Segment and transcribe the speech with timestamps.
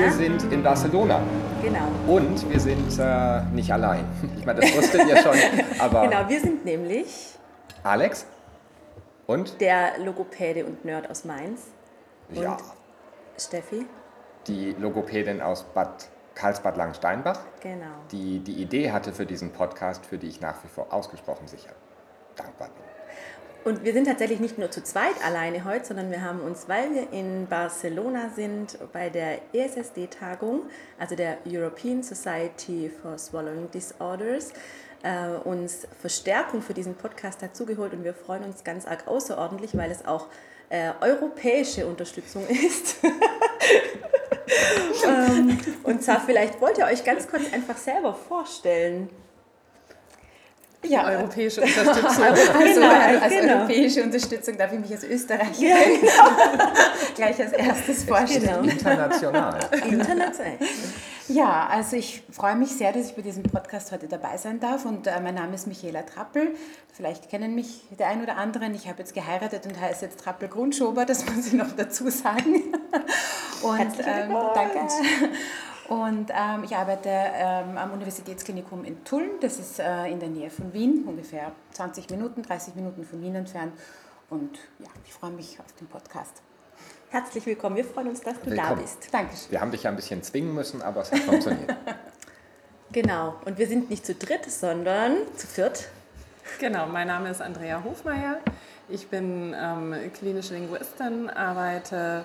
[0.00, 1.20] Wir sind in Barcelona.
[1.62, 1.86] Genau.
[2.08, 4.04] Und wir sind äh, nicht allein.
[4.38, 5.36] Ich meine, das wusstet ihr schon.
[5.78, 7.34] Aber Genau, wir sind nämlich
[7.84, 8.26] Alex
[9.26, 11.62] und der Logopäde und Nerd aus Mainz.
[12.32, 12.56] ja,
[13.38, 13.86] Steffi.
[14.48, 17.86] die Logopädin aus Bad Karlsbad Langensteinbach, Genau.
[18.10, 21.70] die die Idee hatte für diesen Podcast, für die ich nach wie vor ausgesprochen sicher
[22.36, 22.83] dankbar bin.
[23.64, 26.92] Und wir sind tatsächlich nicht nur zu zweit alleine heute, sondern wir haben uns, weil
[26.92, 30.64] wir in Barcelona sind, bei der ESSD-Tagung,
[30.98, 34.52] also der European Society for Swallowing Disorders,
[35.02, 39.90] äh, uns Verstärkung für diesen Podcast dazugeholt und wir freuen uns ganz arg außerordentlich, weil
[39.90, 40.26] es auch
[40.68, 42.98] äh, europäische Unterstützung ist.
[45.06, 49.08] ähm, und zwar vielleicht wollt ihr euch ganz kurz einfach selber vorstellen.
[50.88, 52.24] Ja, Europäische Unterstützung.
[52.24, 52.42] also
[52.74, 53.54] Genau, als genau.
[53.58, 55.76] europäische Unterstützung darf ich mich als Österreicherin Ja,
[57.14, 58.62] gleich als erstes vorstellen.
[58.62, 58.72] Genau.
[58.72, 59.58] International.
[59.88, 60.58] International.
[61.28, 64.84] Ja, also ich freue mich sehr, dass ich bei diesem Podcast heute dabei sein darf
[64.84, 66.54] und äh, mein Name ist Michaela Trappel.
[66.92, 68.74] Vielleicht kennen mich der ein oder anderen.
[68.74, 72.74] Ich habe jetzt geheiratet und heiße jetzt Trappel Grundschober, das muss ich noch dazu sagen.
[73.62, 74.78] Und Herzlichen ähm, danke.
[75.88, 80.48] Und ähm, ich arbeite ähm, am Universitätsklinikum in Tulln, das ist äh, in der Nähe
[80.48, 83.72] von Wien, ungefähr 20 Minuten, 30 Minuten von Wien entfernt.
[84.30, 86.40] Und ja, ich freue mich auf den Podcast.
[87.10, 87.76] Herzlich willkommen.
[87.76, 88.80] Wir freuen uns, dass du da Willkommen.
[88.80, 89.12] bist.
[89.12, 89.50] Dankeschön.
[89.50, 91.76] Wir haben dich ja ein bisschen zwingen müssen, aber es hat funktioniert.
[92.92, 93.34] Genau.
[93.44, 95.88] Und wir sind nicht zu dritt, sondern zu viert.
[96.60, 98.38] Genau, mein Name ist Andrea Hofmeier.
[98.88, 102.24] Ich bin ähm, klinische Linguistin, arbeite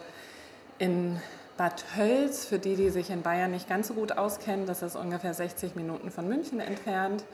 [0.77, 1.19] in
[1.59, 2.45] Bad Hölz.
[2.45, 5.75] Für die, die sich in Bayern nicht ganz so gut auskennen, das ist ungefähr 60
[5.75, 7.25] Minuten von München entfernt.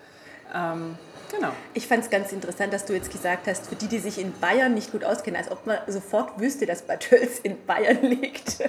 [0.54, 0.98] Ähm,
[1.32, 1.52] genau.
[1.76, 4.34] Ich fand es ganz interessant, dass du jetzt gesagt hast, für die, die sich in
[4.40, 8.68] Bayern nicht gut auskennen, als ob man sofort wüsste, dass Bad Tölz in Bayern liegt.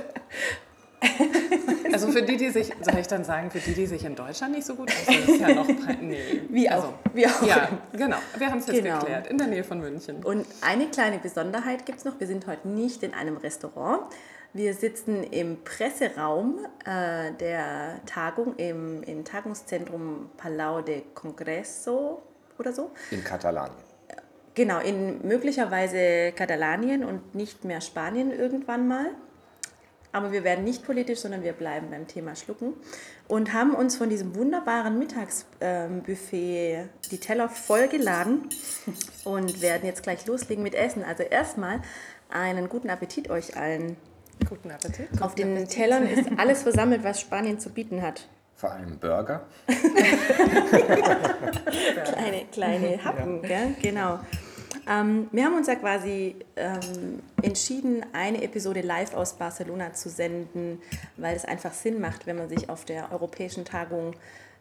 [1.90, 4.54] Also für die, die sich, soll ich dann sagen, für die, die sich in Deutschland
[4.54, 5.66] nicht so gut auskennen, ist ja noch,
[6.02, 6.42] nee.
[6.50, 6.74] Wie auch.
[6.74, 7.42] Also, Wie auch.
[7.42, 8.18] Ja, genau.
[8.36, 8.98] Wir haben es jetzt Genau.
[8.98, 10.22] geklärt, in der Nähe von München.
[10.22, 12.20] Und eine kleine Besonderheit gibt es noch.
[12.20, 14.02] Wir sind heute nicht in einem Restaurant.
[14.56, 22.22] Wir sitzen im Presseraum äh, der Tagung im, im Tagungszentrum Palau de Congreso
[22.58, 22.90] oder so.
[23.10, 23.76] In Katalanien.
[24.54, 29.10] Genau, in möglicherweise Katalanien und nicht mehr Spanien irgendwann mal.
[30.12, 32.72] Aber wir werden nicht politisch, sondern wir bleiben beim Thema Schlucken
[33.28, 38.48] und haben uns von diesem wunderbaren Mittagsbuffet die Teller vollgeladen
[39.24, 41.04] und werden jetzt gleich loslegen mit Essen.
[41.04, 41.82] Also erstmal
[42.30, 43.98] einen guten Appetit euch allen.
[44.48, 45.08] Guten Appetit.
[45.20, 48.28] Auf den Tellern ist alles versammelt, was Spanien zu bieten hat.
[48.54, 49.46] Vor allem Burger.
[52.04, 53.74] Kleine, kleine Happen, gell?
[53.82, 54.20] genau.
[54.88, 60.80] Ähm, wir haben uns ja quasi ähm, entschieden, eine Episode live aus Barcelona zu senden,
[61.16, 64.14] weil es einfach Sinn macht, wenn man sich auf der europäischen Tagung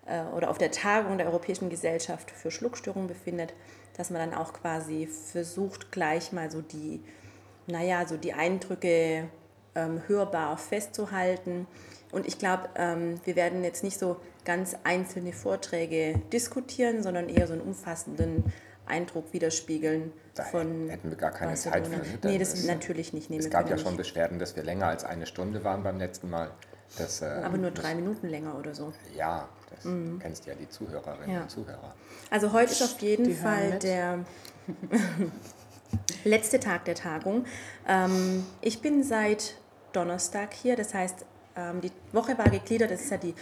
[0.08, 3.54] äh, oder auf der Tagung der Europäischen Gesellschaft für Schluckstörungen befindet,
[3.98, 7.02] dass man dann auch quasi versucht, gleich mal so die,
[7.68, 9.30] naja, so die Eindrücke
[10.08, 11.68] hörbar festzuhalten.
[12.12, 17.48] Und ich glaube, ähm, wir werden jetzt nicht so ganz einzelne Vorträge diskutieren, sondern eher
[17.48, 18.54] so einen umfassenden
[18.86, 21.84] Eindruck widerspiegeln Da von hätten wir gar keine Barcelona.
[21.84, 22.28] Zeit für.
[22.28, 22.32] ne?
[22.34, 23.30] Nee, das es- natürlich nicht.
[23.32, 23.98] Nee, Es gab ja schon nicht.
[23.98, 26.52] Beschwerden, dass wir länger als eine Stunde waren beim letzten Mal.
[27.00, 28.94] Das, äh, Aber nur drei Minuten länger oder so.
[29.18, 31.42] Ja, das du kennst ja die Zuhörerinnen Ja.
[31.42, 31.96] und Zuhörer.
[32.30, 34.20] Also heute ist auf jeden Die Fall der
[36.24, 37.46] letzte Tag der Tagung.
[37.88, 39.56] Ähm, ich bin seit
[39.96, 41.26] Donnerstag hier, das heißt,
[41.56, 43.34] ähm, die Woche war gegliedert, das ist ja die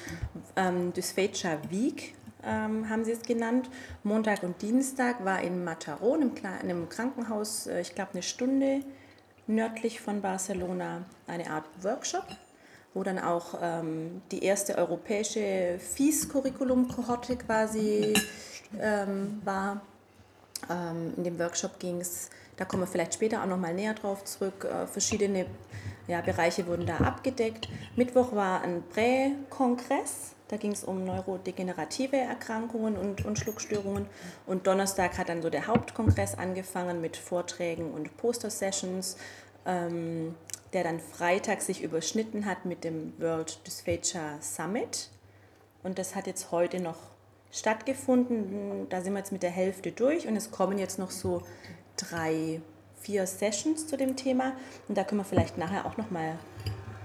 [0.56, 2.16] ähm, Dysphagia Week,
[2.46, 3.70] ähm, haben sie es genannt.
[4.04, 8.82] Montag und Dienstag war in Mataró, einem, Kle- einem Krankenhaus, äh, ich glaube eine Stunde
[9.48, 12.26] nördlich von Barcelona, eine Art Workshop
[12.96, 18.14] wo dann auch ähm, die erste europäische FIS-Curriculum-Kohorte quasi
[18.80, 19.82] ähm, war.
[20.70, 24.24] Ähm, in dem Workshop ging es, da kommen wir vielleicht später auch nochmal näher drauf
[24.26, 25.48] zurück, äh, verschiedene
[26.08, 27.70] ja, Bereiche wurden da abgedeckt.
[27.96, 34.06] Mittwoch war ein Prä-Kongress, da ging es um neurodegenerative Erkrankungen und, und Schluckstörungen.
[34.46, 39.18] Und Donnerstag hat dann so der Hauptkongress angefangen mit Vorträgen und Poster-Sessions,
[39.66, 40.36] ähm,
[40.74, 45.10] der dann Freitag sich überschnitten hat mit dem World Dysphagia Summit.
[45.82, 46.98] Und das hat jetzt heute noch
[47.52, 48.88] stattgefunden.
[48.90, 51.44] Da sind wir jetzt mit der Hälfte durch und es kommen jetzt noch so
[51.98, 52.62] drei,
[53.04, 54.54] vier Sessions zu dem Thema.
[54.88, 56.38] Und da können wir vielleicht nachher auch noch mal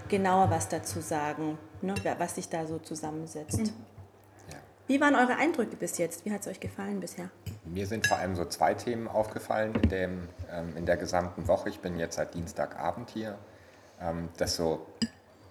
[0.08, 3.58] genauer was dazu sagen, ne, was sich da so zusammensetzt.
[3.58, 4.56] Ja.
[4.86, 6.24] Wie waren eure Eindrücke bis jetzt?
[6.24, 7.30] Wie hat es euch gefallen bisher?
[7.64, 11.68] Mir sind vor allem so zwei Themen aufgefallen in, dem, ähm, in der gesamten Woche.
[11.68, 13.38] Ich bin jetzt seit Dienstagabend hier.
[14.00, 14.86] Ähm, dass so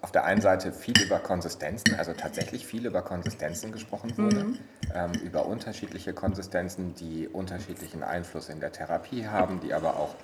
[0.08, 4.58] auf der einen Seite viel über Konsistenzen, also tatsächlich viel über Konsistenzen gesprochen wurde, mhm.
[4.94, 10.14] ähm, über unterschiedliche Konsistenzen, die unterschiedlichen Einfluss in der Therapie haben, die aber auch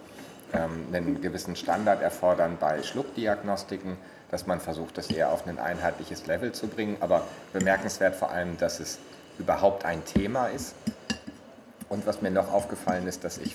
[0.54, 3.98] ähm, einen gewissen Standard erfordern bei Schluckdiagnostiken,
[4.30, 6.96] dass man versucht, das eher auf ein einheitliches Level zu bringen.
[7.00, 8.98] Aber bemerkenswert vor allem, dass es
[9.38, 10.74] überhaupt ein Thema ist.
[11.90, 13.54] Und was mir noch aufgefallen ist, dass ich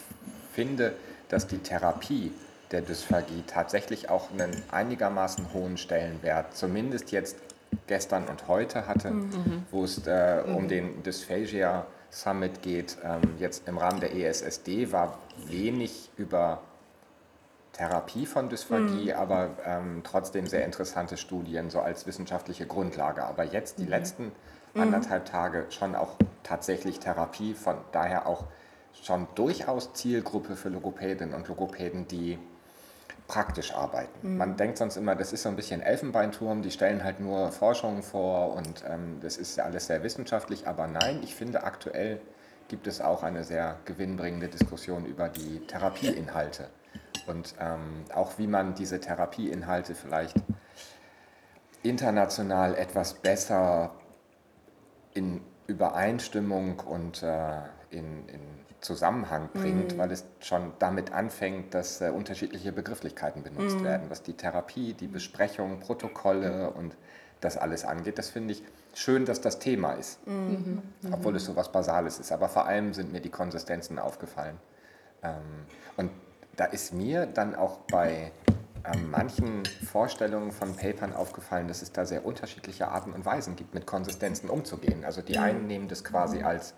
[0.53, 0.93] finde,
[1.29, 2.31] dass die Therapie
[2.71, 7.37] der Dysphagie tatsächlich auch einen einigermaßen hohen Stellenwert, zumindest jetzt
[7.87, 9.63] gestern und heute hatte, mhm.
[9.71, 10.67] wo es äh, um mhm.
[10.67, 12.97] den Dysphagia Summit geht.
[13.03, 16.61] Ähm, jetzt im Rahmen der ESSD war wenig über
[17.73, 19.19] Therapie von Dysphagie, mhm.
[19.19, 23.23] aber ähm, trotzdem sehr interessante Studien, so als wissenschaftliche Grundlage.
[23.23, 23.89] Aber jetzt die mhm.
[23.89, 24.31] letzten
[24.73, 24.81] mhm.
[24.81, 28.45] anderthalb Tage schon auch tatsächlich Therapie, von daher auch
[29.03, 32.39] schon durchaus Zielgruppe für Logopädinnen und Logopäden, die
[33.29, 34.33] praktisch arbeiten.
[34.33, 34.37] Mhm.
[34.37, 38.03] Man denkt sonst immer, das ist so ein bisschen Elfenbeinturm, die stellen halt nur Forschungen
[38.03, 42.19] vor und ähm, das ist ja alles sehr wissenschaftlich, aber nein, ich finde aktuell
[42.67, 46.69] gibt es auch eine sehr gewinnbringende Diskussion über die Therapieinhalte
[47.27, 50.35] und ähm, auch wie man diese Therapieinhalte vielleicht
[51.83, 53.91] international etwas besser
[55.13, 57.59] in Übereinstimmung und äh,
[57.91, 58.41] in, in,
[58.81, 59.97] Zusammenhang bringt, mhm.
[59.97, 63.83] weil es schon damit anfängt, dass äh, unterschiedliche Begrifflichkeiten benutzt mhm.
[63.83, 66.95] werden, was die Therapie, die Besprechung, Protokolle und
[67.41, 68.17] das alles angeht.
[68.17, 70.81] Das finde ich schön, dass das Thema ist, mhm.
[71.01, 71.13] mhm.
[71.13, 72.31] obwohl es so was Basales ist.
[72.31, 74.57] Aber vor allem sind mir die Konsistenzen aufgefallen.
[75.23, 75.33] Ähm,
[75.97, 76.11] und
[76.55, 78.31] da ist mir dann auch bei
[78.85, 83.73] ähm, manchen Vorstellungen von Papern aufgefallen, dass es da sehr unterschiedliche Arten und Weisen gibt,
[83.73, 85.03] mit Konsistenzen umzugehen.
[85.05, 86.73] Also die einen nehmen das quasi als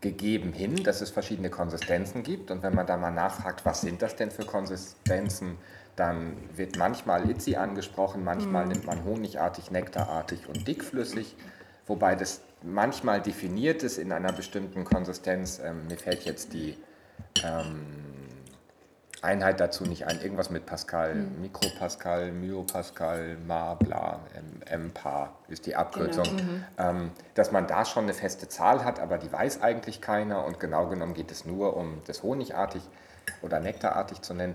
[0.00, 2.50] gegeben hin, dass es verschiedene Konsistenzen gibt.
[2.50, 5.58] Und wenn man da mal nachfragt, was sind das denn für Konsistenzen,
[5.96, 8.72] dann wird manchmal Itzi angesprochen, manchmal mhm.
[8.72, 11.34] nimmt man honigartig, nektarartig und dickflüssig,
[11.86, 15.60] wobei das manchmal definiert ist in einer bestimmten Konsistenz.
[15.64, 16.76] Ähm, mir fällt jetzt die
[17.44, 17.86] ähm,
[19.22, 20.20] Einheit dazu nicht ein.
[20.20, 21.40] Irgendwas mit Pascal, mhm.
[21.40, 24.20] Mikropascal, Myopascal, Ma, bla,
[24.70, 26.24] MPA ist die Abkürzung.
[26.24, 26.42] Genau.
[26.42, 26.64] Mhm.
[26.78, 30.60] Ähm, dass man da schon eine feste Zahl hat, aber die weiß eigentlich keiner und
[30.60, 32.82] genau genommen geht es nur um das Honigartig
[33.42, 34.54] oder Nektarartig zu nennen.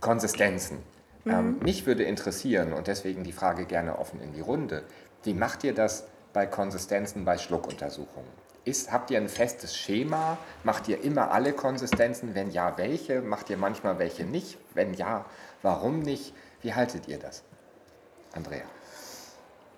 [0.00, 0.78] Konsistenzen.
[1.24, 1.32] Mhm.
[1.32, 4.82] Ähm, mich würde interessieren und deswegen die Frage gerne offen in die Runde.
[5.22, 8.30] Wie macht ihr das bei Konsistenzen bei Schluckuntersuchungen?
[8.64, 10.36] Ist, habt ihr ein festes Schema?
[10.64, 12.34] Macht ihr immer alle Konsistenzen?
[12.34, 13.22] Wenn ja, welche?
[13.22, 14.58] Macht ihr manchmal welche nicht?
[14.74, 15.24] Wenn ja,
[15.62, 16.34] warum nicht?
[16.60, 17.42] Wie haltet ihr das?
[18.34, 18.64] Andrea.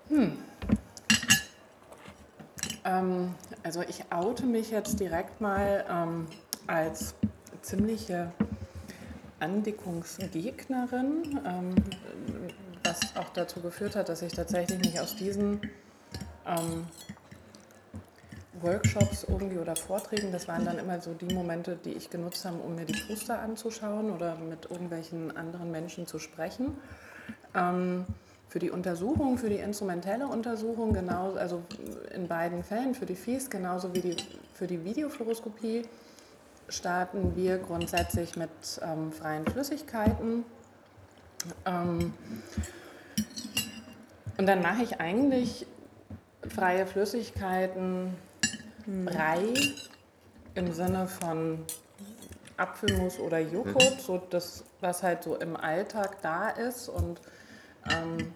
[0.09, 0.37] Hm.
[2.83, 3.33] Ähm,
[3.63, 6.27] also ich oute mich jetzt direkt mal ähm,
[6.67, 7.15] als
[7.61, 8.33] ziemliche
[9.39, 11.75] Andickungsgegnerin, ähm,
[12.83, 15.61] was auch dazu geführt hat, dass ich tatsächlich mich aus diesen
[16.45, 16.85] ähm,
[18.63, 22.57] Workshops irgendwie oder Vorträgen, das waren dann immer so die Momente, die ich genutzt habe,
[22.57, 26.77] um mir die Poster anzuschauen oder mit irgendwelchen anderen Menschen zu sprechen.
[27.55, 28.05] Ähm,
[28.47, 31.63] für die Untersuchung, für die instrumentelle Untersuchung, genau, also
[32.13, 34.15] in beiden Fällen, für die FIS genauso wie die,
[34.53, 35.83] für die Videofluoroskopie,
[36.69, 38.49] starten wir grundsätzlich mit
[38.81, 40.45] ähm, freien Flüssigkeiten.
[41.65, 42.13] Ähm,
[44.37, 45.65] und dann mache ich eigentlich
[46.47, 48.13] freie Flüssigkeiten
[48.85, 49.53] Brei
[50.55, 51.59] im Sinne von
[52.57, 57.19] Apfelmus oder Joghurt, so das, was halt so im Alltag da ist und
[57.89, 58.33] ähm,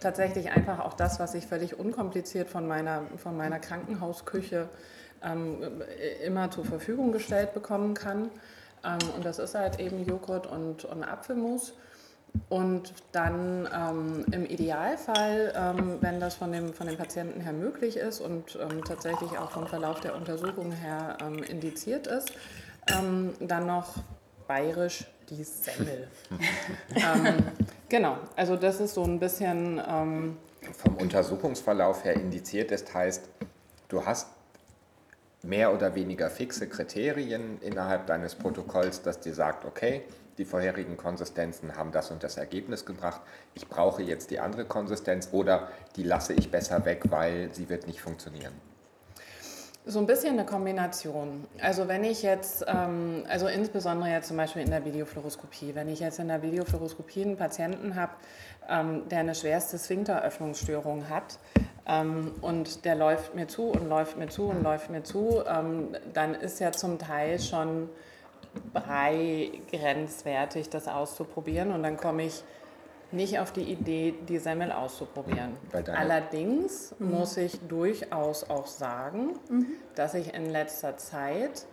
[0.00, 4.68] tatsächlich einfach auch das, was ich völlig unkompliziert von meiner, von meiner Krankenhausküche
[5.22, 5.82] ähm,
[6.24, 8.30] immer zur Verfügung gestellt bekommen kann.
[8.84, 11.74] Ähm, und das ist halt eben Joghurt und, und Apfelmus.
[12.48, 17.96] Und dann ähm, im Idealfall, ähm, wenn das von dem, von dem Patienten her möglich
[17.96, 22.32] ist und ähm, tatsächlich auch vom Verlauf der Untersuchung her ähm, indiziert ist,
[22.88, 23.94] ähm, dann noch
[24.46, 26.08] bayerisch die Semmel.
[26.94, 27.44] Ähm,
[27.88, 29.80] genau, also das ist so ein bisschen...
[30.72, 33.28] vom Untersuchungsverlauf her indiziert ist, heißt,
[33.88, 34.28] du hast
[35.46, 40.02] mehr oder weniger fixe Kriterien innerhalb deines Protokolls, das dir sagt, okay,
[40.38, 43.20] die vorherigen Konsistenzen haben das und das Ergebnis gebracht,
[43.54, 47.86] ich brauche jetzt die andere Konsistenz oder die lasse ich besser weg, weil sie wird
[47.86, 48.52] nicht funktionieren.
[49.88, 51.46] So ein bisschen eine Kombination.
[51.60, 56.00] Also wenn ich jetzt, ähm, also insbesondere jetzt zum Beispiel in der Videofluoroskopie, wenn ich
[56.00, 58.10] jetzt in der Videofluoroskopie einen Patienten habe,
[58.68, 61.38] ähm, der eine schwerste Sphinkteröffnungsstörung hat
[61.86, 65.96] ähm, und der läuft mir zu und läuft mir zu und läuft mir zu, ähm,
[66.12, 67.88] dann ist ja zum Teil schon
[68.72, 71.72] Brei grenzwertig, das auszuprobieren.
[71.72, 72.42] Und dann komme ich
[73.12, 75.56] nicht auf die Idee, die Semmel auszuprobieren.
[75.94, 77.12] Allerdings mhm.
[77.12, 79.66] muss ich durchaus auch sagen, mhm.
[79.94, 81.66] dass ich in letzter Zeit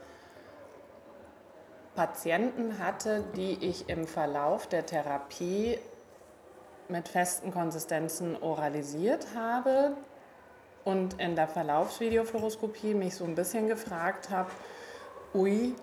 [1.95, 5.77] Patienten hatte, die ich im Verlauf der Therapie
[6.89, 9.95] mit festen Konsistenzen oralisiert habe
[10.83, 14.49] und in der Verlaufsvideofluoroskopie mich so ein bisschen gefragt habe,
[15.33, 15.75] ui,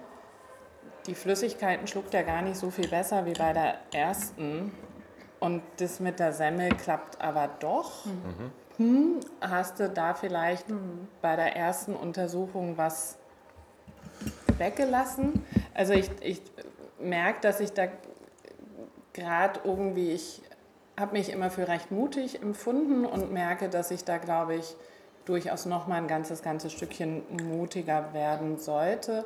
[1.07, 4.73] die Flüssigkeiten schluckt ja gar nicht so viel besser wie bei der ersten.
[5.39, 8.05] Und das mit der Semmel klappt aber doch.
[8.05, 8.51] Mhm.
[8.77, 11.09] Hm, hast du da vielleicht mhm.
[11.23, 13.17] bei der ersten Untersuchung was
[14.59, 15.45] weggelassen?
[15.75, 16.43] Also ich, ich
[16.99, 17.89] merke, dass ich da
[19.13, 20.43] gerade irgendwie, ich
[20.99, 24.77] habe mich immer für recht mutig empfunden und merke, dass ich da, glaube ich,
[25.25, 29.25] durchaus noch mal ein ganzes, ganzes Stückchen mutiger werden sollte.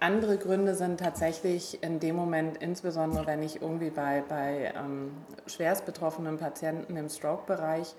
[0.00, 5.12] Andere Gründe sind tatsächlich in dem Moment, insbesondere wenn ich irgendwie bei, bei ähm,
[5.46, 7.94] schwerst betroffenen Patienten im Stroke-Bereich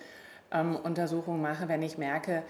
[0.52, 2.42] ähm, Untersuchungen mache, wenn ich merke,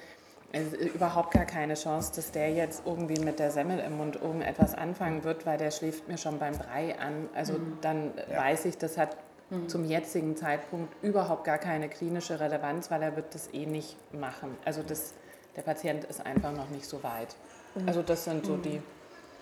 [0.53, 4.17] es ist überhaupt gar keine Chance, dass der jetzt irgendwie mit der Semmel im Mund
[4.17, 7.29] irgendetwas anfangen wird, weil der schläft mir schon beim Brei an.
[7.34, 7.77] Also mhm.
[7.81, 8.38] dann ja.
[8.38, 9.17] weiß ich, das hat
[9.50, 9.70] mhm.
[9.70, 14.58] zum jetzigen Zeitpunkt überhaupt gar keine klinische Relevanz, weil er wird das eh nicht machen.
[14.65, 15.13] Also das,
[15.55, 17.36] der Patient ist einfach noch nicht so weit.
[17.75, 17.88] Mhm.
[17.88, 18.62] Also das sind so mhm.
[18.62, 18.81] die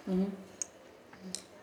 [0.06, 0.32] Mhm.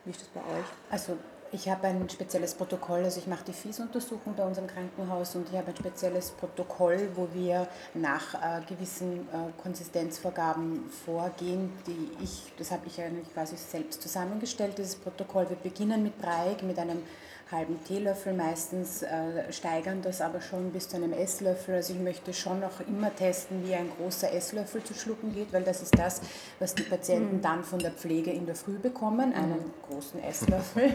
[0.05, 0.67] Wie ist das bei euch?
[0.91, 1.17] Also
[1.53, 5.57] ich habe ein spezielles Protokoll, also ich mache die FIS-Untersuchung bei unserem Krankenhaus und ich
[5.57, 12.73] habe ein spezielles Protokoll, wo wir nach äh, gewissen äh, Konsistenzvorgaben vorgehen, die ich, das
[12.73, 15.49] habe ich eigentlich quasi selbst zusammengestellt, dieses Protokoll.
[15.49, 17.03] Wir beginnen mit Dreieck, mit einem
[17.51, 21.77] halben Teelöffel meistens, äh, steigern das aber schon bis zu einem Esslöffel.
[21.77, 25.63] Also ich möchte schon noch immer testen, wie ein großer Esslöffel zu schlucken geht, weil
[25.63, 26.21] das ist das,
[26.59, 27.43] was die Patienten mhm.
[27.43, 29.73] dann von der Pflege in der Früh bekommen, einen mhm.
[29.89, 30.89] großen Esslöffel.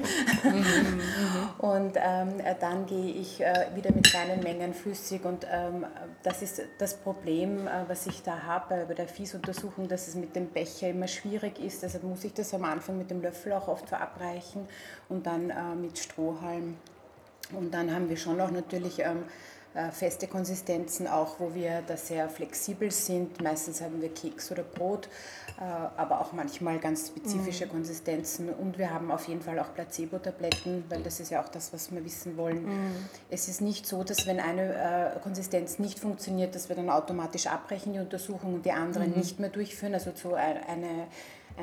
[0.44, 1.02] Mhm.
[1.60, 5.86] und ähm, dann gehe ich äh, wieder mit kleinen Mengen flüssig und ähm,
[6.24, 10.36] das ist das Problem, äh, was ich da habe bei der Fiesuntersuchung, dass es mit
[10.36, 11.84] dem Becher immer schwierig ist.
[11.84, 14.68] Deshalb muss ich das am Anfang mit dem Löffel auch oft verabreichen
[15.08, 15.98] und dann äh, mit
[16.42, 16.76] Strohhalm.
[17.54, 19.24] Und dann haben wir schon auch natürlich ähm,
[19.74, 23.42] äh, feste Konsistenzen, auch wo wir da sehr flexibel sind.
[23.42, 25.10] Meistens haben wir Keks oder Brot,
[25.60, 25.64] äh,
[25.98, 27.72] aber auch manchmal ganz spezifische mhm.
[27.72, 28.50] Konsistenzen.
[28.50, 31.92] Und wir haben auf jeden Fall auch Placebo-Tabletten, weil das ist ja auch das, was
[31.92, 32.64] wir wissen wollen.
[32.64, 32.96] Mhm.
[33.30, 37.48] Es ist nicht so, dass wenn eine äh, Konsistenz nicht funktioniert, dass wir dann automatisch
[37.48, 39.18] abbrechen die Untersuchung und die andere mhm.
[39.18, 39.94] nicht mehr durchführen.
[39.94, 41.08] Also so eine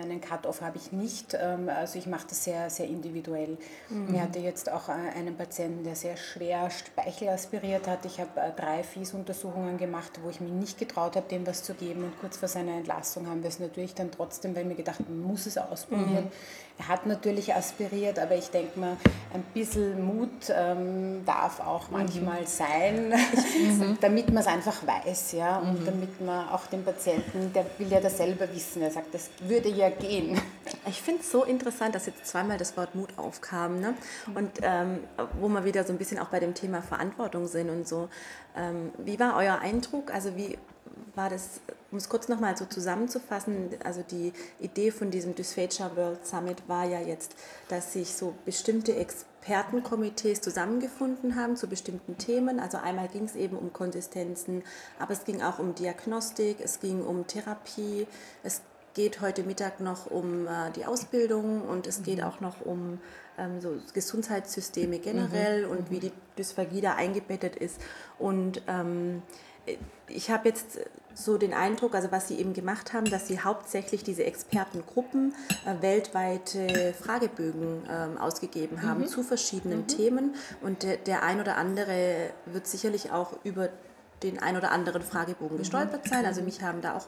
[0.03, 1.37] einen Cut-off habe ich nicht.
[1.41, 3.57] Ähm, also ich mache das sehr, sehr individuell.
[3.89, 4.15] Mhm.
[4.15, 8.05] Ich hatte jetzt auch äh, einen Patienten, der sehr schwer Speichel aspiriert hat.
[8.05, 11.75] Ich habe äh, drei Fies-Untersuchungen gemacht, wo ich mir nicht getraut habe, dem was zu
[11.75, 12.05] geben.
[12.05, 15.21] Und kurz vor seiner Entlassung haben wir es natürlich dann trotzdem, weil mir gedacht, man
[15.21, 16.25] muss es ausprobieren.
[16.25, 16.33] Mhm.
[16.79, 18.97] Er hat natürlich aspiriert, aber ich denke mal,
[19.35, 21.97] ein bisschen Mut ähm, darf auch mhm.
[21.97, 22.47] manchmal mhm.
[22.47, 23.15] sein,
[24.01, 25.33] damit man es einfach weiß.
[25.33, 25.59] Ja?
[25.59, 25.85] Und mhm.
[25.85, 29.69] damit man auch den Patienten, der will ja das selber wissen, er sagt, das würde
[29.69, 30.41] ja gehen.
[30.87, 33.81] Ich finde es so interessant, dass jetzt zweimal das Wort Mut aufkam.
[33.81, 33.95] Ne?
[34.35, 35.01] Und ähm,
[35.41, 38.09] wo wir wieder so ein bisschen auch bei dem Thema Verantwortung sind und so.
[38.57, 40.13] Ähm, wie war euer Eindruck?
[40.15, 40.57] Also wie
[41.15, 46.27] war das, um es kurz nochmal so zusammenzufassen, also die Idee von diesem Dysphagia World
[46.27, 47.35] Summit war ja jetzt,
[47.69, 52.61] dass sich so bestimmte Expertenkomitees zusammengefunden haben zu bestimmten Themen.
[52.61, 54.63] Also einmal ging es eben um Konsistenzen,
[54.99, 58.07] aber es ging auch um Diagnostik, es ging um Therapie,
[58.43, 58.63] es
[58.95, 62.25] geht heute Mittag noch um äh, die Ausbildung und es geht mhm.
[62.25, 62.99] auch noch um
[63.39, 65.71] ähm, so Gesundheitssysteme generell mhm.
[65.71, 67.81] und wie die Dysphagie da eingebettet ist.
[68.19, 69.23] Und ähm,
[70.09, 70.79] ich habe jetzt
[71.15, 75.35] so den Eindruck, also was Sie eben gemacht haben, dass Sie hauptsächlich diese Expertengruppen
[75.67, 79.07] äh, weltweite Fragebögen ähm, ausgegeben haben mhm.
[79.09, 79.89] zu verschiedenen mhm.
[79.89, 80.35] Themen.
[80.63, 83.69] Und der, der ein oder andere wird sicherlich auch über
[84.23, 85.61] den ein oder anderen Fragebogen mhm.
[85.61, 86.25] gestolpert sein.
[86.25, 87.07] Also mich haben da auch,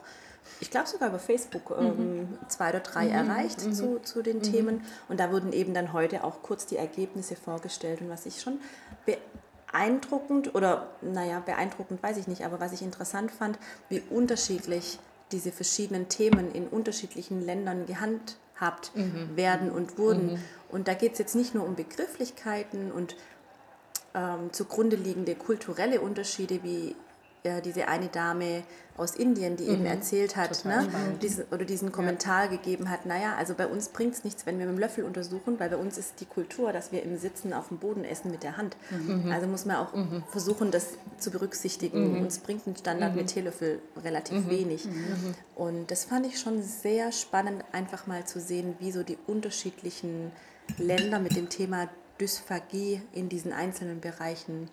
[0.59, 2.37] ich glaube sogar über Facebook, ähm, mhm.
[2.49, 3.29] zwei oder drei mhm.
[3.29, 3.73] erreicht mhm.
[3.73, 4.83] zu, zu den Themen.
[5.07, 8.01] Und da wurden eben dann heute auch kurz die Ergebnisse vorgestellt.
[8.01, 8.59] Und was ich schon
[9.71, 13.57] beeindruckend oder naja, beeindruckend weiß ich nicht, aber was ich interessant fand,
[13.89, 14.99] wie unterschiedlich
[15.31, 19.35] diese verschiedenen Themen in unterschiedlichen Ländern gehandhabt mhm.
[19.35, 20.33] werden und wurden.
[20.33, 20.39] Mhm.
[20.69, 23.15] Und da geht es jetzt nicht nur um Begrifflichkeiten und
[24.13, 26.95] ähm, zugrunde liegende kulturelle Unterschiede, wie
[27.43, 28.63] äh, diese eine Dame
[28.97, 29.73] aus Indien, die mhm.
[29.73, 30.87] eben erzählt hat, ne,
[31.21, 32.51] diesen, oder diesen Kommentar ja.
[32.51, 35.59] gegeben hat, naja, also bei uns bringt es nichts, wenn wir mit dem Löffel untersuchen,
[35.59, 38.43] weil bei uns ist die Kultur, dass wir im Sitzen auf dem Boden essen mit
[38.43, 38.77] der Hand.
[38.91, 39.31] Mhm.
[39.31, 40.23] Also muss man auch mhm.
[40.29, 42.15] versuchen, das zu berücksichtigen.
[42.15, 42.21] Mhm.
[42.21, 43.29] Uns bringt ein Standard mit mhm.
[43.29, 44.49] Teelöffel relativ mhm.
[44.49, 44.87] wenig.
[45.55, 50.31] Und das fand ich schon sehr spannend, einfach mal zu sehen, wie so die unterschiedlichen
[50.77, 54.69] Länder mit dem Thema Dysphagie in diesen einzelnen Bereichen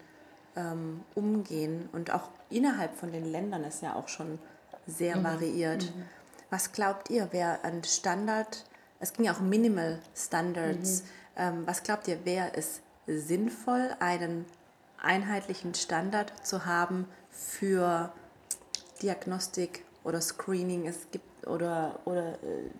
[0.58, 1.88] ähm, umgehen.
[1.92, 4.38] Und auch innerhalb von den Ländern ist ja auch schon
[4.86, 5.24] sehr mhm.
[5.24, 5.84] variiert.
[5.84, 6.02] Mhm.
[6.50, 8.64] Was glaubt ihr, wer ein Standard,
[9.00, 11.06] es ging ja auch Minimal Standards, mhm.
[11.36, 14.44] ähm, was glaubt ihr, wäre es sinnvoll, einen
[15.00, 18.12] einheitlichen Standard zu haben für
[19.00, 20.86] Diagnostik oder Screening?
[20.86, 22.70] Es gibt oder, oder äh,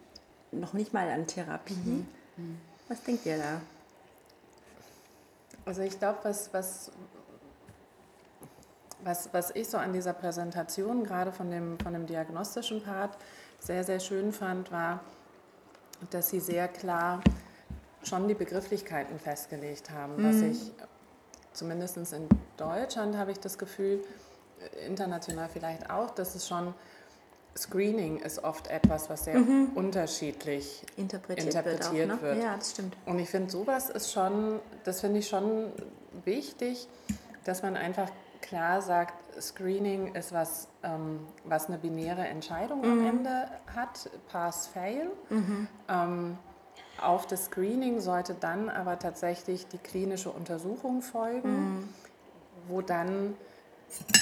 [0.50, 1.74] noch nicht mal an Therapie.
[1.74, 2.06] Mhm.
[2.36, 2.58] mhm.
[2.88, 3.60] Was denkt ihr da?
[5.66, 6.90] Also ich glaube, was, was,
[9.04, 13.16] was, was ich so an dieser Präsentation, gerade von dem, von dem diagnostischen Part,
[13.58, 15.00] sehr, sehr schön fand, war,
[16.10, 17.20] dass sie sehr klar
[18.02, 20.28] schon die Begrifflichkeiten festgelegt haben, mhm.
[20.28, 20.72] was ich
[21.52, 24.04] zumindest in Deutschland habe ich das Gefühl,
[24.86, 26.74] international vielleicht auch, dass es schon
[27.56, 29.72] Screening ist oft etwas, was sehr mhm.
[29.74, 32.40] unterschiedlich interpretiert, interpretiert wird, auch, ne?
[32.40, 32.96] Ja, das stimmt.
[33.04, 35.72] Und ich finde, sowas ist schon, das finde ich schon
[36.24, 36.86] wichtig,
[37.44, 42.92] dass man einfach klar sagt, Screening ist was, ähm, was eine binäre Entscheidung mhm.
[42.92, 45.10] am Ende hat, Pass-Fail.
[45.30, 45.68] Mhm.
[45.88, 46.38] Ähm,
[47.00, 51.88] auf das Screening sollte dann aber tatsächlich die klinische Untersuchung folgen, mhm.
[52.68, 53.36] wo dann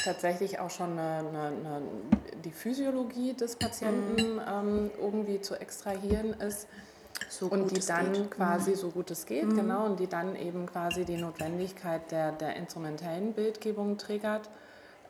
[0.04, 1.82] tatsächlich auch schon eine, eine, eine,
[2.44, 4.40] die Physiologie des Patienten mhm.
[4.48, 6.68] ähm, irgendwie zu extrahieren ist.
[7.28, 8.30] So und die dann geht.
[8.30, 9.56] quasi, so gut es geht, mhm.
[9.56, 14.48] genau, und die dann eben quasi die Notwendigkeit der, der instrumentellen Bildgebung triggert.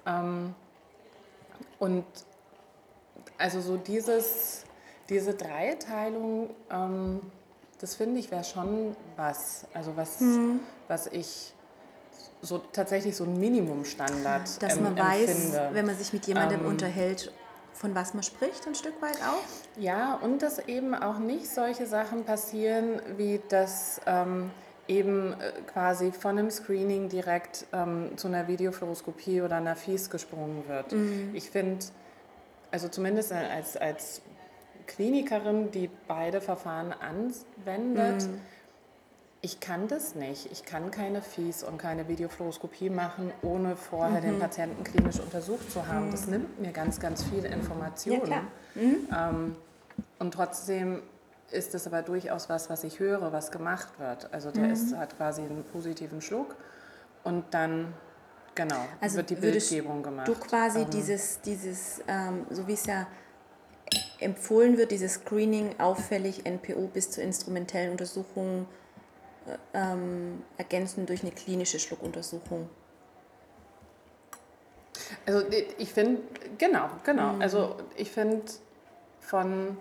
[0.06, 0.54] Ähm,
[1.78, 2.04] und
[3.38, 4.64] also so dieses,
[5.08, 7.20] diese Dreiteilung, ähm,
[7.78, 10.60] das finde ich wäre schon was, also was, mhm.
[10.88, 11.52] was ich
[12.42, 15.70] so tatsächlich so ein Minimumstandard Dass man weiß, empfinde.
[15.72, 17.32] wenn man sich mit jemandem ähm, unterhält,
[17.76, 19.80] von was man spricht, ein Stück weit auch?
[19.80, 24.50] Ja, und dass eben auch nicht solche Sachen passieren, wie dass ähm,
[24.88, 30.64] eben äh, quasi von einem Screening direkt ähm, zu einer Videofluoroskopie oder einer FIS gesprungen
[30.68, 30.92] wird.
[30.92, 31.30] Mhm.
[31.34, 31.84] Ich finde,
[32.70, 34.22] also zumindest als, als
[34.86, 38.40] Klinikerin, die beide Verfahren anwendet, mhm
[39.46, 40.50] ich kann das nicht.
[40.50, 44.24] Ich kann keine FIS und keine Videofluoroskopie machen, ohne vorher mhm.
[44.24, 46.08] den Patienten klinisch untersucht zu haben.
[46.08, 46.10] Mhm.
[46.10, 48.28] Das nimmt mir ganz, ganz viel Information.
[48.28, 48.42] Ja,
[48.74, 49.08] mhm.
[49.16, 49.56] ähm,
[50.18, 51.00] und trotzdem
[51.52, 54.34] ist es aber durchaus was, was ich höre, was gemacht wird.
[54.34, 54.72] Also der mhm.
[54.72, 56.56] ist, hat quasi einen positiven Schluck
[57.22, 57.94] und dann
[58.56, 60.26] genau also wird die Bildgebung gemacht.
[60.26, 63.06] Du quasi ähm, dieses, dieses ähm, so wie es ja
[64.18, 68.66] empfohlen wird, dieses Screening auffällig NPO bis zur instrumentellen Untersuchung
[69.74, 72.68] ähm, ergänzen durch eine klinische Schluckuntersuchung.
[75.26, 75.42] Also
[75.78, 76.22] ich finde,
[76.58, 77.34] genau, genau.
[77.34, 77.42] Mhm.
[77.42, 78.44] Also ich finde
[79.20, 79.76] von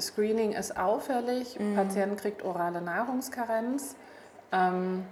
[0.00, 1.74] Screening ist auffällig, mhm.
[1.74, 3.96] Patient kriegt orale Nahrungskarenz.
[4.52, 5.04] Ähm,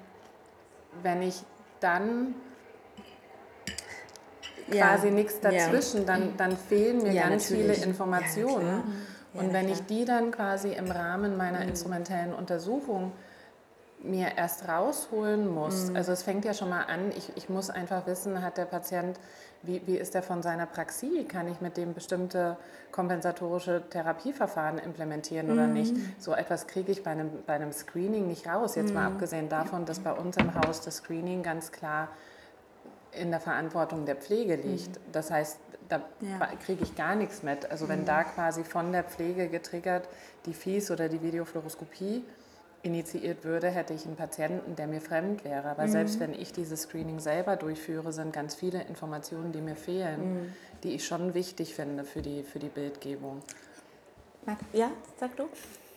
[1.03, 1.43] wenn ich
[1.81, 2.35] dann
[4.71, 5.13] quasi ja.
[5.13, 6.07] nichts dazwischen, ja.
[6.07, 7.77] dann, dann fehlen mir ja, ganz natürlich.
[7.77, 9.07] viele Informationen.
[9.39, 11.69] Und wenn ich die dann quasi im Rahmen meiner mhm.
[11.69, 13.13] instrumentellen Untersuchung
[14.03, 15.97] mir erst rausholen muss, mhm.
[15.97, 19.19] also es fängt ja schon mal an, ich, ich muss einfach wissen, hat der Patient,
[19.63, 22.57] wie, wie ist er von seiner Praxie, kann ich mit dem bestimmte
[22.93, 25.73] kompensatorische Therapieverfahren implementieren oder mhm.
[25.73, 25.95] nicht.
[26.19, 29.15] So etwas kriege ich bei einem, bei einem Screening nicht raus, jetzt mal mhm.
[29.15, 32.09] abgesehen davon, dass bei uns im Haus das Screening ganz klar
[33.13, 34.91] in der Verantwortung der Pflege liegt.
[34.91, 35.13] Mhm.
[35.13, 36.47] Das heißt, da ja.
[36.65, 37.71] kriege ich gar nichts mit.
[37.71, 38.07] Also wenn mhm.
[38.07, 40.09] da quasi von der Pflege getriggert
[40.47, 42.25] die FIS oder die Videofluoroskopie
[42.83, 45.69] initiiert würde, hätte ich einen Patienten, der mir fremd wäre.
[45.69, 45.91] Aber mhm.
[45.91, 50.53] selbst wenn ich dieses Screening selber durchführe, sind ganz viele Informationen, die mir fehlen, mhm.
[50.83, 53.43] die ich schon wichtig finde für die, für die Bildgebung.
[54.73, 55.49] Ja, sag du.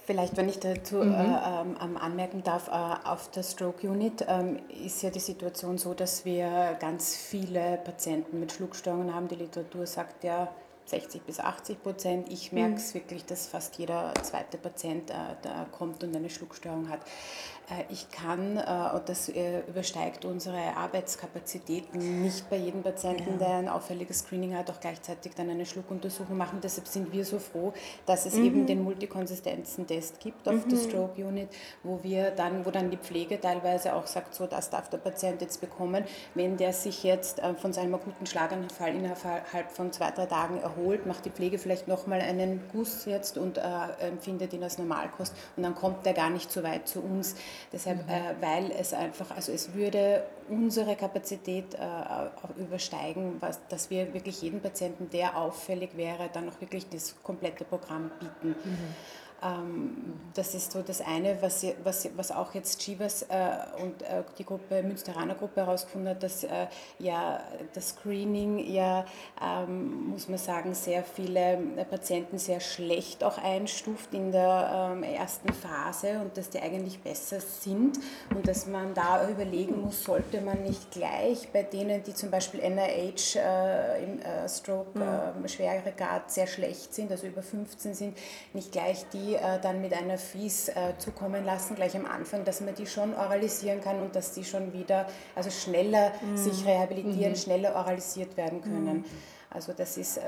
[0.10, 1.13] Vielleicht, wenn ich dazu mhm.
[1.13, 2.72] äh, ähm, anmerken darf, äh,
[3.08, 8.39] auf der Stroke Unit ähm, ist ja die Situation so, dass wir ganz viele Patienten
[8.39, 9.28] mit Schluckstörungen haben.
[9.28, 10.48] Die Literatur sagt ja
[10.89, 12.32] 60 bis 80 Prozent.
[12.32, 12.99] Ich merke es mhm.
[12.99, 17.02] wirklich, dass fast jeder zweite Patient äh, da kommt und eine Schluckstörung hat.
[17.69, 23.47] Äh, ich kann, äh, und das äh, übersteigt unsere Arbeitskapazitäten, nicht bei jedem Patienten, ja.
[23.47, 26.60] der ein auffälliges Screening hat, auch gleichzeitig dann eine Schluckuntersuchung machen.
[26.62, 27.73] Deshalb sind wir so froh,
[28.06, 28.45] dass es mhm.
[28.45, 30.69] eben den Multikonsistenzen-Test gibt auf mhm.
[30.69, 31.49] der Stroke Unit,
[31.84, 35.41] wo wir dann, wo dann die Pflege teilweise auch sagt, so das darf der Patient
[35.41, 36.04] jetzt bekommen,
[36.36, 41.26] wenn der sich jetzt von seinem akuten Schlaganfall innerhalb von zwei, drei Tagen erholt, macht
[41.26, 43.62] die Pflege vielleicht nochmal einen Guss jetzt und äh,
[44.00, 47.36] empfindet ihn als Normalkost und dann kommt der gar nicht so weit zu uns.
[47.72, 48.12] Deshalb, mhm.
[48.12, 54.42] äh, weil es einfach, also es würde unsere Kapazität äh, übersteigen, was, dass wir wirklich
[54.42, 58.56] jedem Patienten, der auffällig wäre, dann auch wirklich das komplette Programm bieten.
[58.63, 58.96] Mhm.
[59.41, 64.23] Ähm, das ist so das eine, was, was, was auch jetzt Chivas äh, und äh,
[64.38, 66.67] die Gruppe, Münsteraner Gruppe herausgefunden hat, dass äh,
[66.99, 67.41] ja
[67.73, 69.06] das Screening ja,
[69.41, 71.58] ähm, muss man sagen, sehr viele
[71.89, 77.39] Patienten sehr schlecht auch einstuft in der ähm, ersten Phase und dass die eigentlich besser
[77.39, 77.99] sind
[78.36, 82.60] und dass man da überlegen muss, sollte man nicht gleich bei denen, die zum Beispiel
[82.62, 85.47] NIH äh, im äh, Stroke mhm.
[85.47, 88.17] schwere Grad sehr schlecht sind, also über 15 sind,
[88.54, 92.62] nicht gleich die äh, dann mit einer Fies äh, zukommen lassen, gleich am Anfang, dass
[92.62, 96.38] man die schon oralisieren kann und dass die schon wieder, also schneller mhm.
[96.38, 97.38] sich rehabilitieren, mhm.
[97.38, 98.98] schneller oralisiert werden können.
[98.98, 99.06] Mhm.
[99.50, 100.22] Also das ist äh,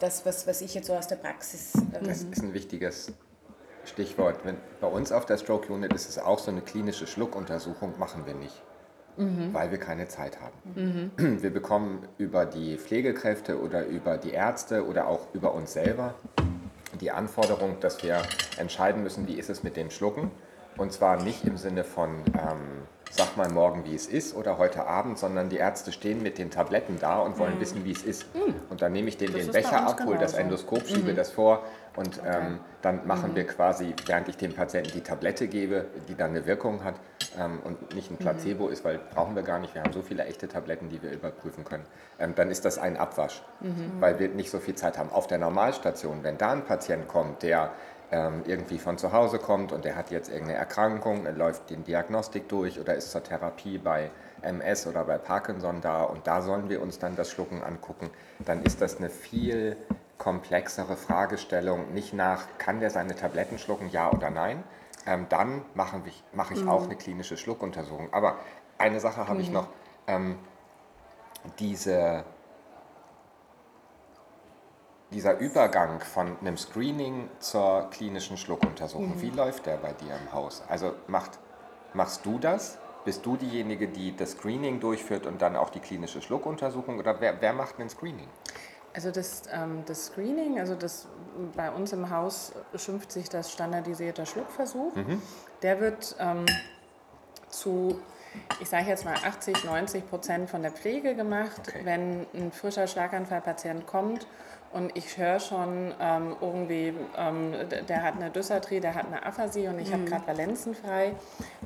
[0.00, 1.74] das, was, was ich jetzt so aus der Praxis...
[1.74, 3.12] Äh, das ist ein wichtiges
[3.84, 4.40] Stichwort.
[4.44, 8.26] Wenn, bei uns auf der Stroke Unit ist es auch so eine klinische Schluckuntersuchung, machen
[8.26, 8.62] wir nicht.
[9.16, 9.52] Mhm.
[9.52, 11.10] weil wir keine Zeit haben.
[11.16, 11.42] Mhm.
[11.42, 16.14] Wir bekommen über die Pflegekräfte oder über die Ärzte oder auch über uns selber
[17.00, 18.22] die Anforderung, dass wir
[18.58, 20.30] entscheiden müssen, wie ist es mit dem Schlucken.
[20.76, 24.86] Und zwar nicht im Sinne von, ähm, sag mal morgen, wie es ist oder heute
[24.86, 27.60] Abend, sondern die Ärzte stehen mit den Tabletten da und wollen mhm.
[27.60, 28.34] wissen, wie es ist.
[28.34, 28.54] Mhm.
[28.70, 31.16] Und dann nehme ich denen den Becher ab, hole das Endoskop, schiebe mhm.
[31.16, 31.64] das vor
[31.96, 32.28] und okay.
[32.32, 33.48] ähm, dann machen wir mhm.
[33.48, 36.94] quasi, während ich dem Patienten die Tablette gebe, die dann eine Wirkung hat
[37.38, 38.18] ähm, und nicht ein mhm.
[38.18, 41.10] Placebo ist, weil brauchen wir gar nicht, wir haben so viele echte Tabletten, die wir
[41.10, 41.84] überprüfen können,
[42.20, 44.00] ähm, dann ist das ein Abwasch, mhm.
[44.00, 45.10] weil wir nicht so viel Zeit haben.
[45.10, 47.72] Auf der Normalstation, wenn da ein Patient kommt, der
[48.10, 51.84] ähm, irgendwie von zu Hause kommt und der hat jetzt irgendeine Erkrankung, er läuft den
[51.84, 54.10] Diagnostik durch oder ist zur Therapie bei
[54.42, 58.62] MS oder bei Parkinson da und da sollen wir uns dann das Schlucken angucken, dann
[58.62, 59.76] ist das eine viel
[60.16, 64.64] komplexere Fragestellung, nicht nach, kann der seine Tabletten schlucken, ja oder nein,
[65.06, 66.68] ähm, dann mache ich, mache ich mhm.
[66.68, 68.12] auch eine klinische Schluckuntersuchung.
[68.12, 68.36] Aber
[68.78, 69.40] eine Sache habe mhm.
[69.40, 69.68] ich noch,
[70.06, 70.38] ähm,
[71.58, 72.24] diese
[75.10, 79.22] dieser Übergang von einem Screening zur klinischen Schluckuntersuchung, mhm.
[79.22, 80.62] wie läuft der bei dir im Haus?
[80.68, 81.38] Also macht,
[81.94, 82.78] machst du das?
[83.04, 86.98] Bist du diejenige, die das Screening durchführt und dann auch die klinische Schluckuntersuchung?
[86.98, 88.28] Oder wer, wer macht ein Screening?
[88.92, 91.06] Also das, ähm, das Screening, also das
[91.56, 94.94] bei uns im Haus schimpft sich das standardisierter Schluckversuch.
[94.94, 95.22] Mhm.
[95.62, 96.44] Der wird ähm,
[97.48, 97.98] zu
[98.60, 101.62] ich sage jetzt mal 80, 90 Prozent von der Pflege gemacht.
[101.66, 101.80] Okay.
[101.84, 104.26] Wenn ein frischer Schlaganfallpatient kommt
[104.72, 107.54] und ich höre schon ähm, irgendwie, ähm,
[107.88, 109.94] der hat eine Dysarthrie, der hat eine Aphasie und ich mhm.
[109.94, 111.14] habe gerade Valenzen frei,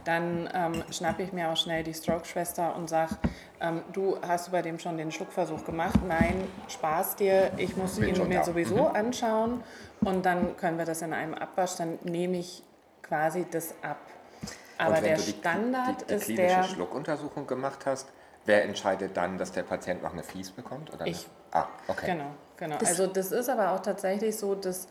[0.04, 3.16] dann ähm, schnappe ich mir auch schnell die Stroke-Schwester und sage,
[3.60, 6.00] ähm, du hast du bei dem schon den Schluckversuch gemacht?
[6.06, 8.44] Nein, Spaß dir, ich muss Bin ihn mir da.
[8.44, 8.96] sowieso mhm.
[8.96, 9.64] anschauen
[10.00, 12.62] und dann können wir das in einem Abwasch, dann nehme ich
[13.02, 13.98] quasi das ab.
[14.78, 16.46] Aber der die, Standard die, die, ist der...
[16.48, 18.08] klinische Schluckuntersuchung gemacht hast,
[18.44, 20.92] wer entscheidet dann, dass der Patient noch eine Fies bekommt?
[20.92, 21.26] Oder ich.
[21.52, 22.06] Ah, okay.
[22.06, 22.30] Genau.
[22.56, 24.86] Genau, das also das ist aber auch tatsächlich so, dass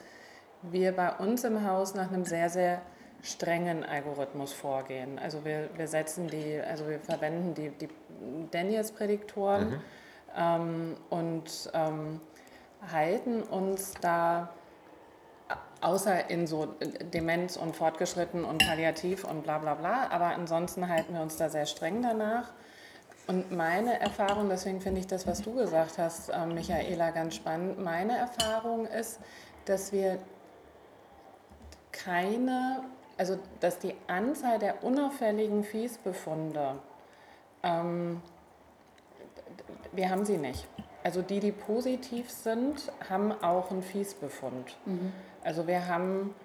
[0.61, 2.81] wir bei uns im Haus nach einem sehr, sehr
[3.23, 5.19] strengen Algorithmus vorgehen.
[5.19, 7.87] Also wir, wir setzen die, also wir verwenden die, die
[8.51, 9.81] Daniels-Prädiktoren mhm.
[10.35, 12.19] ähm, und ähm,
[12.91, 14.49] halten uns da
[15.81, 16.75] außer in so
[17.13, 21.49] Demenz und fortgeschritten und palliativ und bla bla bla, aber ansonsten halten wir uns da
[21.49, 22.51] sehr streng danach.
[23.31, 27.81] Und meine Erfahrung, deswegen finde ich das, was du gesagt hast, äh, Michaela, ganz spannend.
[27.81, 29.21] Meine Erfahrung ist,
[29.63, 30.17] dass wir
[31.93, 32.83] keine,
[33.17, 36.75] also dass die Anzahl der unauffälligen Fiesbefunde,
[37.63, 38.21] ähm,
[39.93, 40.67] wir haben sie nicht.
[41.01, 44.75] Also die, die positiv sind, haben auch einen Fiesbefund.
[44.85, 45.13] Mhm.
[45.41, 46.35] Also wir haben,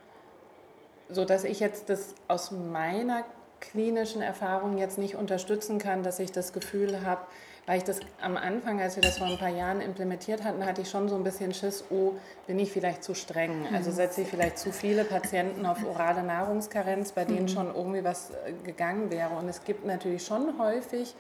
[1.09, 3.25] so dass ich jetzt das aus meiner
[3.61, 7.21] klinischen Erfahrungen jetzt nicht unterstützen kann, dass ich das Gefühl habe,
[7.67, 10.83] weil ich das am Anfang, als wir das vor ein paar Jahren implementiert hatten, hatte
[10.83, 12.13] ich schon so ein bisschen Schiss, oh,
[12.47, 13.67] bin ich vielleicht zu streng?
[13.73, 13.95] Also mhm.
[13.95, 17.49] setze ich vielleicht zu viele Patienten auf orale Nahrungskarenz, bei denen mhm.
[17.49, 19.35] schon irgendwie was äh, gegangen wäre.
[19.35, 21.15] Und es gibt natürlich schon häufig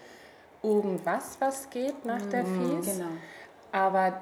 [0.62, 2.96] irgendwas, was geht nach der mhm, Fies.
[2.96, 3.10] Genau.
[3.72, 4.20] Aber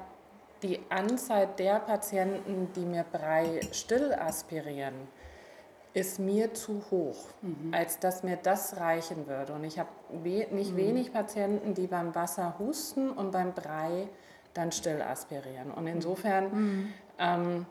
[0.63, 4.95] die Anzahl der Patienten, die mir Brei still aspirieren,
[5.95, 7.73] ist mir zu hoch, mhm.
[7.73, 9.53] als dass mir das reichen würde.
[9.53, 10.77] Und ich habe we nicht mhm.
[10.77, 14.09] wenig Patienten, die beim Wasser husten und beim Brei
[14.53, 15.71] dann still aspirieren.
[15.71, 16.93] Und insofern, mhm.
[17.17, 17.65] ähm,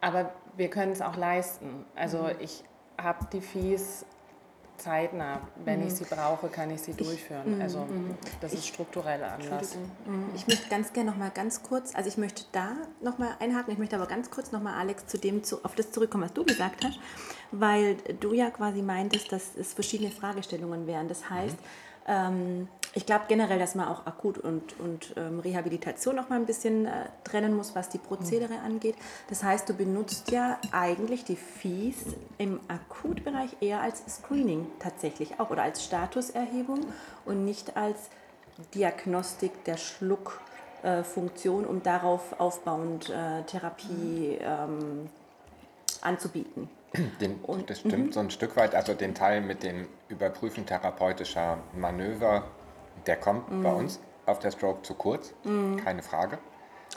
[0.00, 1.84] aber wir können es auch leisten.
[1.96, 2.30] Also mhm.
[2.38, 2.62] ich
[2.96, 4.06] habe die Fies
[4.78, 5.42] zeitnah.
[5.64, 5.88] Wenn mhm.
[5.88, 7.56] ich sie brauche, kann ich sie durchführen.
[7.56, 8.16] Ich, also mhm.
[8.40, 9.76] das ist struktureller Anlass.
[10.06, 10.30] Mhm.
[10.34, 13.72] Ich möchte ganz gerne noch mal ganz kurz, also ich möchte da noch mal einhaken,
[13.72, 16.32] ich möchte aber ganz kurz noch mal, Alex, zu dem, zu, auf das zurückkommen, was
[16.32, 16.98] du gesagt hast,
[17.50, 21.08] weil du ja quasi meintest, dass es verschiedene Fragestellungen wären.
[21.08, 21.58] Das heißt, mhm.
[22.06, 26.46] ähm, Ich glaube generell, dass man auch Akut und, und ähm, Rehabilitation noch mal ein
[26.46, 26.90] bisschen äh,
[27.22, 28.64] trennen muss, was die Prozedere mhm.
[28.64, 28.96] angeht.
[29.28, 31.94] Das heißt, du benutzt ja eigentlich die Fees
[32.38, 36.80] im Akutbereich eher als Screening tatsächlich auch oder als Statuserhebung
[37.24, 38.10] und nicht als
[38.74, 45.08] Diagnostik der Schluckfunktion, äh, um darauf aufbauend äh, Therapie ähm,
[46.00, 46.68] anzubieten.
[47.20, 48.14] Den, und, das stimmt -hmm.
[48.14, 48.74] so ein Stück weit.
[48.74, 52.42] Also den Teil mit dem Überprüfen therapeutischer Manöver
[53.06, 53.62] der kommt mhm.
[53.62, 55.76] bei uns auf der Stroke zu kurz, mhm.
[55.78, 56.38] keine Frage.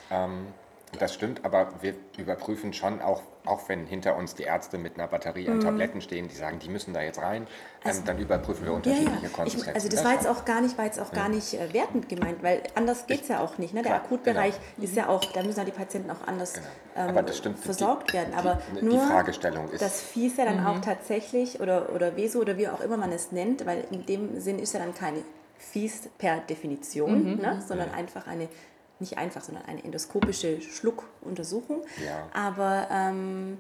[0.10, 0.48] Ähm,
[1.00, 5.08] das stimmt, aber wir überprüfen schon auch, auch wenn hinter uns die Ärzte mit einer
[5.08, 5.62] Batterie an mhm.
[5.62, 7.48] Tabletten stehen, die sagen, die müssen da jetzt rein, ähm,
[7.84, 9.30] also, dann überprüfen wir unterschiedliche ja, ja.
[9.30, 9.74] Konsistenzen.
[9.74, 12.44] also das war jetzt auch gar nicht, war jetzt auch gar nicht äh, wertend gemeint,
[12.44, 13.74] weil anders geht es ja auch nicht.
[13.74, 13.84] Ne?
[13.84, 14.88] Der Klar, Akutbereich genau.
[14.88, 16.54] ist ja auch, da müssen ja die Patienten auch anders
[16.96, 17.20] genau.
[17.20, 18.34] ähm, stimmt, versorgt die, werden.
[18.36, 19.82] Aber die, nur die Fragestellung ist.
[19.82, 20.68] Das Fies ja dann mhm.
[20.68, 24.42] auch tatsächlich oder, oder Weso oder wie auch immer man es nennt, weil in dem
[24.42, 25.24] Sinn ist ja dann keine
[25.62, 27.42] fies per Definition, mhm.
[27.42, 28.50] ne, sondern einfach eine,
[29.00, 31.84] nicht einfach, sondern eine endoskopische Schluckuntersuchung.
[32.06, 32.28] Ja.
[32.34, 33.58] Aber ähm,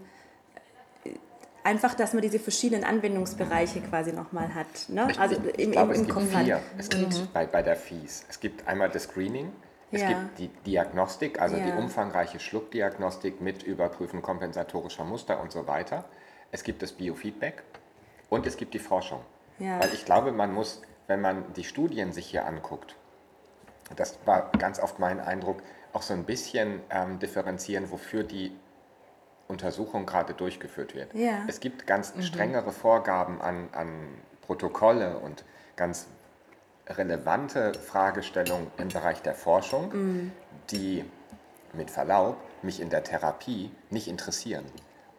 [1.63, 4.89] einfach, dass man diese verschiedenen Anwendungsbereiche quasi nochmal hat.
[4.89, 5.07] Ne?
[5.11, 6.61] Ich, also ich, im, glaube, im, im es Kopf gibt vier.
[6.77, 7.27] Es gibt mhm.
[7.33, 9.51] bei, bei der FIES, es gibt einmal das Screening,
[9.91, 10.09] es ja.
[10.09, 11.65] gibt die Diagnostik, also ja.
[11.65, 16.05] die umfangreiche Schluckdiagnostik mit Überprüfen kompensatorischer Muster und so weiter.
[16.51, 17.63] Es gibt das Biofeedback
[18.29, 19.21] und es gibt die Forschung.
[19.59, 19.79] Ja.
[19.79, 20.81] Weil ich glaube, man muss
[21.12, 22.95] wenn man die Studien sich hier anguckt,
[23.97, 28.56] das war ganz oft mein Eindruck, auch so ein bisschen ähm, differenzieren, wofür die
[29.50, 31.13] Untersuchung gerade durchgeführt wird.
[31.13, 31.43] Ja.
[31.47, 32.21] Es gibt ganz mhm.
[32.21, 33.89] strengere Vorgaben an, an
[34.39, 35.43] Protokolle und
[35.76, 36.08] ganz
[36.88, 40.32] relevante Fragestellungen im Bereich der Forschung, mhm.
[40.69, 41.04] die
[41.74, 44.63] mit Verlaub mich in der Therapie nicht interessieren.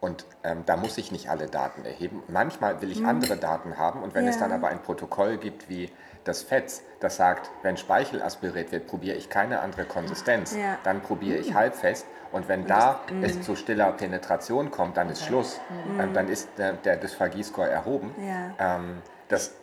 [0.03, 2.25] Und ähm, da muss ich nicht alle Daten erheben.
[2.27, 3.09] Manchmal will ich mhm.
[3.09, 4.31] andere Daten haben und wenn ja.
[4.31, 5.93] es dann aber ein Protokoll gibt wie
[6.25, 10.77] das FETS, das sagt, wenn Speichel aspiriert wird, probiere ich keine andere Konsistenz, ja.
[10.83, 11.55] dann probiere ich mhm.
[11.55, 13.43] halbfest und wenn und da das, es mhm.
[13.43, 15.29] zu stiller Penetration kommt, dann ist okay.
[15.29, 16.01] Schluss, mhm.
[16.01, 18.13] ähm, dann ist der, der Dysphagie-Score erhoben.
[18.19, 18.77] Ja.
[18.77, 19.55] Ähm, das.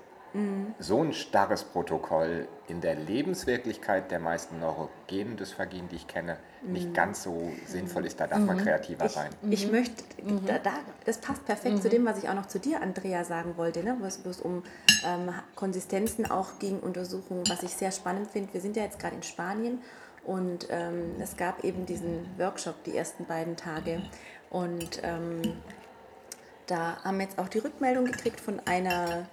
[0.77, 6.37] So ein starres Protokoll in der Lebenswirklichkeit der meisten neurogenen Dysphagien, die ich kenne.
[6.61, 8.19] Nicht ganz so sinnvoll ist.
[8.19, 8.45] Da darf mhm.
[8.45, 9.29] man kreativer ich, sein.
[9.49, 9.71] Ich mhm.
[9.71, 10.45] möchte, mhm.
[10.45, 10.71] da, da,
[11.05, 11.91] das passt perfekt zu mhm.
[11.91, 13.97] dem, was ich auch noch zu dir, Andrea, sagen wollte, ne?
[13.99, 14.63] wo es um
[15.05, 18.53] ähm, Konsistenzen auch ging, Untersuchungen, was ich sehr spannend finde.
[18.53, 19.79] Wir sind ja jetzt gerade in Spanien
[20.25, 24.01] und ähm, es gab eben diesen Workshop die ersten beiden Tage
[24.49, 25.41] und ähm,
[26.67, 29.25] da haben wir jetzt auch die Rückmeldung gekriegt von einer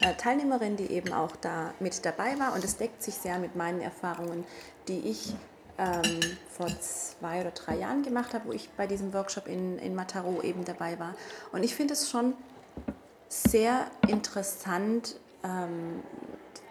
[0.00, 2.54] äh, Teilnehmerin, die eben auch da mit dabei war.
[2.54, 4.44] Und es deckt sich sehr mit meinen Erfahrungen,
[4.88, 5.34] die ich
[5.82, 9.94] ähm, vor zwei oder drei Jahren gemacht habe, wo ich bei diesem Workshop in, in
[9.94, 11.14] Mataro eben dabei war.
[11.50, 12.34] Und ich finde es schon
[13.28, 15.16] sehr interessant.
[15.42, 16.02] Ähm,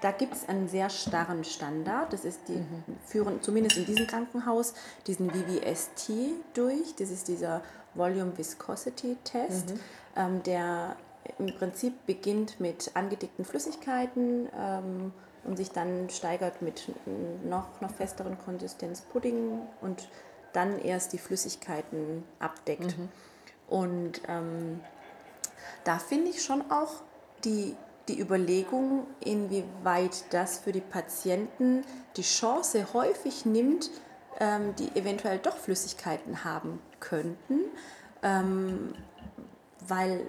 [0.02, 2.14] da gibt es einen sehr starren Standard.
[2.14, 2.84] Das ist die, mhm.
[3.06, 4.74] führen zumindest in diesem Krankenhaus
[5.08, 6.12] diesen VVST
[6.54, 6.96] durch.
[6.98, 7.62] Das ist dieser
[7.94, 9.80] Volume Viscosity Test, mhm.
[10.16, 10.96] ähm, der
[11.38, 15.12] im Prinzip beginnt mit angedickten Flüssigkeiten ähm,
[15.44, 16.92] und sich dann steigert mit
[17.44, 20.08] noch, noch festeren Konsistenz Pudding und
[20.54, 22.98] dann erst die Flüssigkeiten abdeckt.
[22.98, 23.10] Mhm.
[23.68, 24.82] Und ähm,
[25.84, 27.02] da finde ich schon auch
[27.44, 27.76] die,
[28.08, 31.84] die Überlegung, inwieweit das für die Patienten
[32.18, 33.90] die Chance häufig nimmt,
[34.40, 37.62] ähm, die eventuell doch Flüssigkeiten haben könnten,
[38.22, 38.94] ähm,
[39.80, 40.28] weil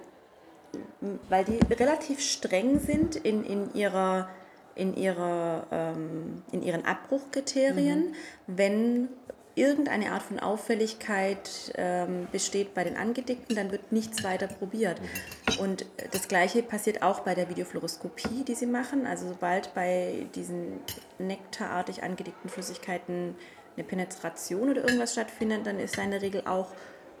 [1.29, 4.27] weil die relativ streng sind in, in ihrer
[4.75, 8.13] in, ihrer, ähm, in ihren Abbruchkriterien, mhm.
[8.47, 9.09] wenn
[9.55, 14.99] irgendeine Art von Auffälligkeit ähm, besteht bei den Angedickten, dann wird nichts weiter probiert.
[14.99, 15.59] Mhm.
[15.59, 19.05] Und das Gleiche passiert auch bei der Videofluoroskopie, die sie machen.
[19.05, 20.79] Also sobald bei diesen
[21.19, 23.35] nektarartig angedickten Flüssigkeiten
[23.75, 26.73] eine Penetration oder irgendwas stattfindet, dann ist da in der Regel auch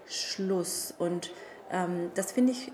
[0.07, 0.93] Schluss.
[0.97, 1.31] Und
[1.71, 2.71] ähm, das finde ich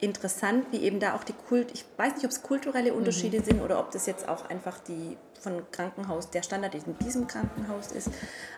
[0.00, 3.44] interessant, wie eben da auch die Kult, ich weiß nicht, ob es kulturelle Unterschiede mhm.
[3.44, 7.92] sind oder ob das jetzt auch einfach die von Krankenhaus, der Standard in diesem Krankenhaus
[7.92, 8.10] ist,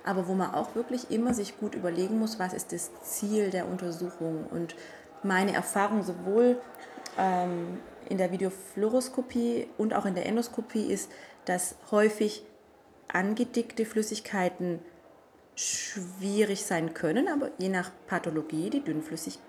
[0.05, 3.69] aber wo man auch wirklich immer sich gut überlegen muss, was ist das Ziel der
[3.69, 4.75] Untersuchung und
[5.23, 6.61] meine Erfahrung sowohl
[7.19, 11.11] ähm, in der Videofluoroskopie und auch in der Endoskopie ist,
[11.45, 12.45] dass häufig
[13.09, 14.81] angedickte Flüssigkeiten
[15.57, 19.48] schwierig sein können, aber je nach Pathologie die Dünnflüssigkeit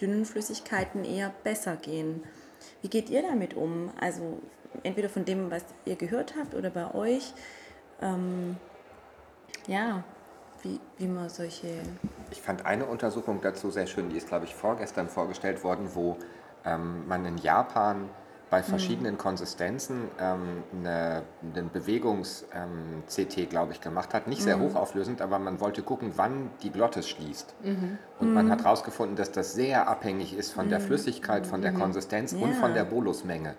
[0.00, 2.22] dünnen Flüssigkeiten eher besser gehen.
[2.82, 3.90] Wie geht ihr damit um?
[4.00, 4.40] Also
[4.82, 7.32] entweder von dem, was ihr gehört habt oder bei euch.
[8.00, 8.56] Ähm,
[9.66, 10.04] ja,
[10.62, 11.68] wie, wie man solche...
[12.30, 16.16] Ich fand eine Untersuchung dazu sehr schön, die ist, glaube ich, vorgestern vorgestellt worden, wo
[16.64, 18.08] ähm, man in Japan
[18.50, 19.18] bei verschiedenen mhm.
[19.18, 21.22] Konsistenzen ähm, eine,
[21.54, 24.26] einen Bewegungs-CT, ähm, glaube ich, gemacht hat.
[24.26, 24.62] Nicht sehr mhm.
[24.62, 27.54] hochauflösend, aber man wollte gucken, wann die Glottis schließt.
[27.62, 27.98] Mhm.
[28.20, 32.32] Und man hat herausgefunden, dass das sehr abhängig ist von der Flüssigkeit, von der Konsistenz
[32.32, 32.38] ja.
[32.38, 33.54] und von der Bolusmenge.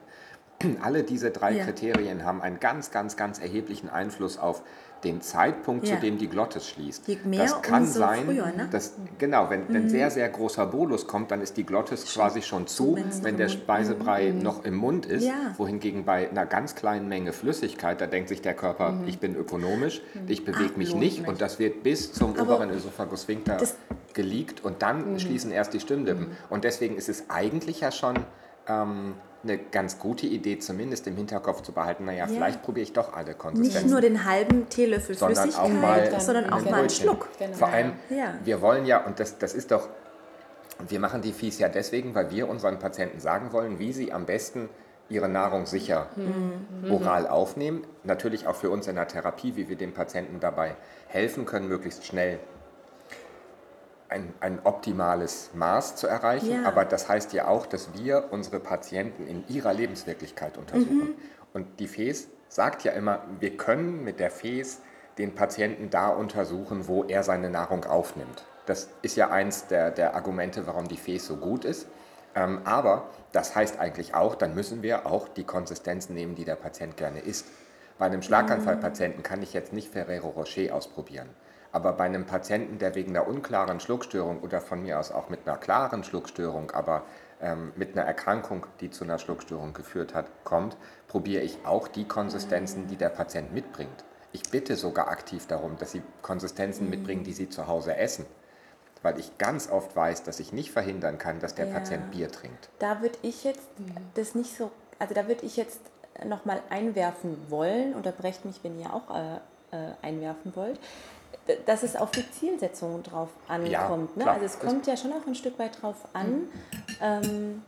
[0.82, 1.64] Alle diese drei ja.
[1.64, 4.64] Kriterien haben einen ganz, ganz, ganz erheblichen Einfluss auf
[5.04, 5.96] den Zeitpunkt, ja.
[5.96, 7.08] zu dem die Glottis schließt.
[7.08, 8.68] Je mehr, das kann umso sein, früher, ne?
[8.72, 9.74] dass, genau, wenn, mhm.
[9.74, 13.50] wenn sehr, sehr großer Bolus kommt, dann ist die Glottis quasi schon zu, wenn der
[13.50, 14.40] Speisebrei mhm.
[14.40, 15.26] noch im Mund ist.
[15.26, 15.54] Ja.
[15.58, 19.08] Wohingegen bei einer ganz kleinen Menge Flüssigkeit, da denkt sich der Körper, mhm.
[19.08, 20.22] ich bin ökonomisch, mhm.
[20.28, 23.58] ich bewege mich nicht und das wird bis zum Aber oberen Ösophagus sphincter
[24.14, 25.20] geleakt und dann mhm.
[25.20, 26.30] schließen erst die Stimmlippen.
[26.30, 26.38] Mhm.
[26.50, 28.16] Und deswegen ist es eigentlich ja schon
[28.68, 32.28] ähm, eine ganz gute Idee, zumindest im Hinterkopf zu behalten, naja, ja.
[32.28, 33.84] vielleicht probiere ich doch alle Konsistenzen.
[33.84, 37.30] Nicht nur den halben Teelöffel sondern Flüssigkeit, auch mal sondern auch mal einen Schluck.
[37.38, 37.56] Genau.
[37.56, 38.34] Vor allem, ja.
[38.44, 39.88] wir wollen ja, und das, das ist doch,
[40.88, 44.26] wir machen die Fies ja deswegen, weil wir unseren Patienten sagen wollen, wie sie am
[44.26, 44.70] besten
[45.10, 46.92] ihre Nahrung sicher mhm.
[46.92, 47.84] oral aufnehmen.
[48.04, 50.76] Natürlich auch für uns in der Therapie, wie wir dem Patienten dabei
[51.08, 52.40] helfen können, möglichst schnell
[54.10, 56.66] ein, ein optimales Maß zu erreichen, ja.
[56.66, 60.98] aber das heißt ja auch, dass wir unsere Patienten in ihrer Lebenswirklichkeit untersuchen.
[60.98, 61.16] Mhm.
[61.54, 64.82] Und die FES sagt ja immer, wir können mit der FES
[65.18, 68.46] den Patienten da untersuchen, wo er seine Nahrung aufnimmt.
[68.66, 71.88] Das ist ja eins der, der Argumente, warum die FES so gut ist.
[72.36, 76.56] Ähm, aber das heißt eigentlich auch, dann müssen wir auch die Konsistenz nehmen, die der
[76.56, 77.48] Patient gerne isst.
[77.98, 81.30] Bei einem Schlaganfallpatienten kann ich jetzt nicht Ferrero Rocher ausprobieren.
[81.72, 85.48] Aber bei einem Patienten, der wegen einer unklaren Schluckstörung oder von mir aus auch mit
[85.48, 87.04] einer klaren Schluckstörung, aber
[87.42, 90.78] ähm, mit einer Erkrankung, die zu einer Schluckstörung geführt hat, kommt,
[91.08, 94.04] probiere ich auch die Konsistenzen, die der Patient mitbringt.
[94.32, 96.90] Ich bitte sogar aktiv darum, dass sie Konsistenzen mhm.
[96.92, 98.26] mitbringen, die sie zu Hause essen.
[99.02, 101.74] Weil ich ganz oft weiß, dass ich nicht verhindern kann, dass der ja.
[101.74, 102.70] Patient Bier trinkt.
[102.80, 103.70] Da würde ich jetzt
[104.16, 105.80] das nicht so, also da würde ich jetzt
[106.26, 109.36] nochmal einwerfen wollen, unterbrecht mich, wenn ihr auch äh,
[109.72, 110.80] äh, einwerfen wollt
[111.66, 114.12] dass es auf die Zielsetzung drauf ankommt.
[114.16, 114.32] Ja, ne?
[114.32, 116.48] Also es kommt ja schon auch ein Stück weit drauf an.
[117.02, 117.64] Ähm,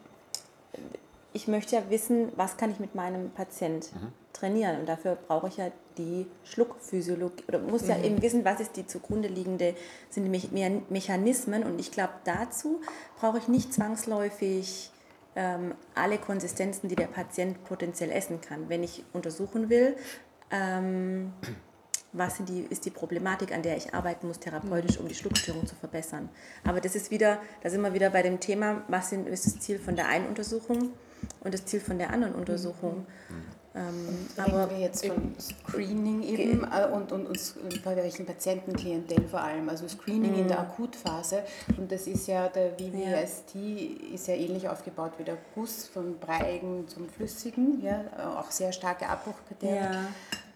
[1.33, 4.11] ich möchte ja wissen, was kann ich mit meinem Patient mhm.
[4.33, 4.79] trainieren.
[4.79, 7.89] Und dafür brauche ich ja die Schluckphysiologie oder muss mhm.
[7.89, 9.75] ja eben wissen, was ist die zugrunde liegende,
[10.09, 11.63] sind die Me Mechanismen.
[11.63, 12.81] Und ich glaube, dazu
[13.19, 14.91] brauche ich nicht zwangsläufig
[15.35, 18.67] ähm, alle Konsistenzen, die der Patient potenziell essen kann.
[18.67, 19.95] Wenn ich untersuchen will,
[20.51, 21.31] ähm,
[22.13, 25.75] was die, ist die Problematik, an der ich arbeiten muss therapeutisch, um die Schluckstörung zu
[25.75, 26.29] verbessern.
[26.63, 29.79] Aber das ist wieder, da sind wir wieder bei dem Thema, was ist das Ziel
[29.79, 30.91] von der einen Untersuchung
[31.41, 33.05] und das Ziel von der anderen Untersuchung.
[33.29, 33.61] Mhm.
[33.73, 39.39] Ähm, aber wir jetzt von Screening eben äh, und, und, und bei welchen Patientenklientel vor
[39.39, 40.65] allem, also Screening in der mhm.
[40.65, 41.43] Akutphase
[41.77, 44.13] und das ist ja, der VVST ja.
[44.13, 48.03] ist ja ähnlich aufgebaut wie der Guss vom Breigen zum Flüssigen, ja,
[48.37, 49.83] auch sehr starke Abbruchkriterien.
[49.83, 50.07] Ja.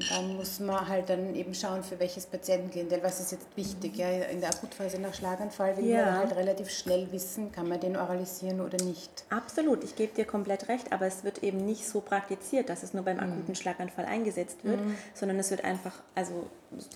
[0.09, 3.95] Dann muss man halt dann eben schauen, für welches Patientenklientel, was ist jetzt wichtig.
[3.95, 4.09] Ja?
[4.09, 6.05] In der Akutphase nach Schlaganfall will ja.
[6.05, 9.25] man halt relativ schnell wissen, kann man den oralisieren oder nicht.
[9.29, 12.93] Absolut, ich gebe dir komplett recht, aber es wird eben nicht so praktiziert, dass es
[12.93, 13.23] nur beim mhm.
[13.23, 14.95] akuten Schlaganfall eingesetzt wird, mhm.
[15.13, 16.49] sondern es wird einfach, also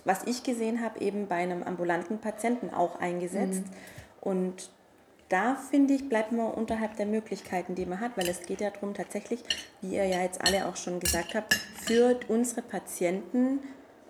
[0.04, 3.62] was ich gesehen habe, eben bei einem ambulanten Patienten auch eingesetzt.
[3.64, 3.72] Mhm.
[4.20, 4.70] Und
[5.30, 8.70] da finde ich, bleibt man unterhalb der Möglichkeiten, die man hat, weil es geht ja
[8.70, 9.42] darum, tatsächlich,
[9.80, 13.60] wie ihr ja jetzt alle auch schon gesagt habt, für unsere Patienten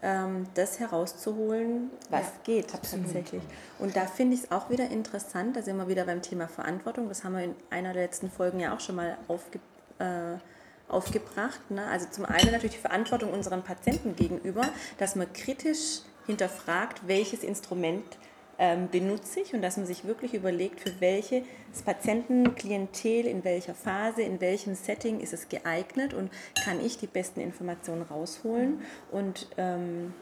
[0.02, 3.04] ähm, das herauszuholen, was ja, geht absolut.
[3.04, 3.42] tatsächlich.
[3.78, 7.09] Und da finde ich es auch wieder interessant, da sind wir wieder beim Thema Verantwortung,
[7.09, 9.61] das haben wir in einer der letzten Folgen ja auch schon mal aufge,
[9.98, 10.38] äh,
[10.88, 11.70] aufgebracht.
[11.70, 11.87] Ne?
[11.87, 14.62] Also zum einen natürlich die Verantwortung unseren Patienten gegenüber,
[14.98, 18.18] dass man kritisch hinterfragt, welches Instrument
[18.90, 21.44] benutze ich und dass man sich wirklich überlegt, für welches
[21.85, 26.31] Patientenklientel, in welcher Phase, in welchem Setting ist es geeignet und
[26.62, 30.12] kann ich die besten Informationen rausholen und ähm,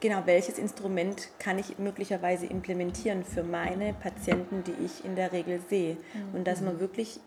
[0.00, 5.60] genau welches Instrument kann ich möglicherweise implementieren für meine Patienten, die ich in der Regel
[5.68, 5.98] sehe.
[6.32, 7.20] Und dass man wirklich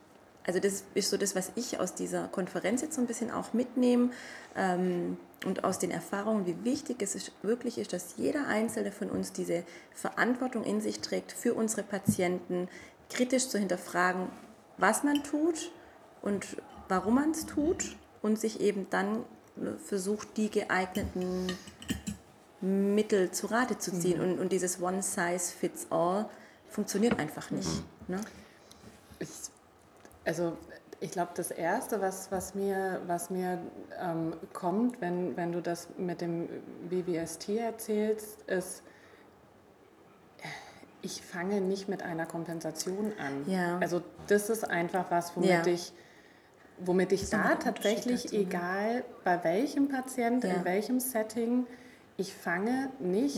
[0.46, 3.54] also das ist so das, was ich aus dieser Konferenz jetzt so ein bisschen auch
[3.54, 4.10] mitnehme
[4.56, 9.10] ähm, und aus den Erfahrungen, wie wichtig es ist, wirklich ist, dass jeder Einzelne von
[9.10, 9.64] uns diese
[9.94, 12.68] Verantwortung in sich trägt, für unsere Patienten
[13.10, 14.28] kritisch zu hinterfragen,
[14.78, 15.72] was man tut
[16.22, 16.58] und
[16.90, 19.24] warum man es tut und sich eben dann
[19.86, 21.48] versucht, die geeigneten
[22.62, 24.18] Mittel zu Rate zu ziehen.
[24.18, 24.24] Mhm.
[24.24, 26.30] Und, und dieses One Size Fits All
[26.70, 27.70] funktioniert einfach nicht.
[28.08, 28.16] Mhm.
[28.16, 28.22] Ne?
[30.26, 30.58] Also
[31.00, 33.60] ich glaube, das Erste, was, was mir, was mir
[34.00, 36.48] ähm, kommt, wenn, wenn du das mit dem
[36.90, 38.84] BBST erzählst, ist,
[41.02, 43.52] ich fange nicht mit einer Kompensation an.
[43.52, 43.78] Ja.
[43.80, 45.66] Also das ist einfach was, womit ja.
[45.68, 45.94] ich
[46.80, 50.54] womit ich da tatsächlich, egal bei welchem Patient, Ja.
[50.54, 51.66] in welchem Setting,
[52.18, 53.38] ich fange nicht.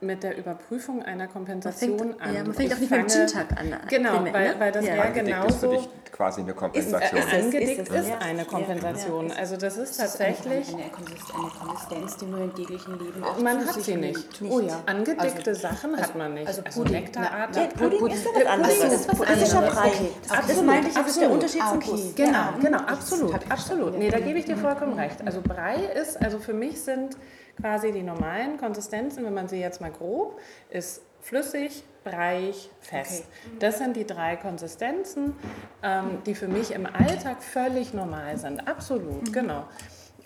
[0.00, 2.34] Mit der Überprüfung einer Man Kompensation fängt, an.
[2.34, 3.76] ja, man fängt Ich auch nicht mit dem Gin-Tag an.
[3.88, 4.54] Genau, primär, weil, ne?
[4.60, 4.92] weil das Ja.
[4.94, 7.20] wäre Angedickt ist für genauso dich quasi eine Kompensation.
[7.20, 7.32] Ist es.
[7.44, 8.18] angedickt ist es, ist, ja.
[8.18, 9.28] eine Ja, Kompensation.
[9.28, 9.34] ja.
[9.36, 12.98] Also das ist Das ist eine, tatsächlich, eine, Konsist- eine Konsistenz, die nur im täglichen
[12.98, 14.40] Leben auch man hat sie nimmt.
[14.40, 14.52] nicht.
[14.52, 14.80] Oh ja.
[14.86, 16.46] Angedickte Also- Sachen hat also- man nicht.
[16.46, 16.94] also Also, Pudding.
[17.00, 17.56] Nektarart.
[17.56, 18.74] Ja, Pudding ist ja was anderes.
[18.78, 19.92] Pudding ist was Das ist ja anderes.
[20.28, 21.30] Das Absolut, meinte ich, das ist der.
[21.30, 21.80] Unterschied zum.
[21.80, 22.14] Guss.
[22.14, 22.54] Genau, Ja.
[22.60, 23.98] genau, absolut, absolut.
[23.98, 25.16] Nee, da gebe ich dir vollkommen recht.
[25.26, 27.16] Also Brei ist, also für mich sind
[27.60, 30.38] quasi die normalen Konsistenzen, wenn man sie jetzt mal grob,
[30.70, 33.24] ist flüssig, breiig, fest.
[33.58, 35.34] Das sind die drei Konsistenzen,
[35.82, 38.66] ähm, die für mich im Alltag völlig normal sind.
[38.66, 39.64] Absolut, genau.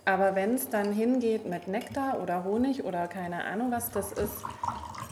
[0.04, 4.34] Aber wenn es dann hingeht mit Nektar oder Honig oder keine Ahnung was, das ist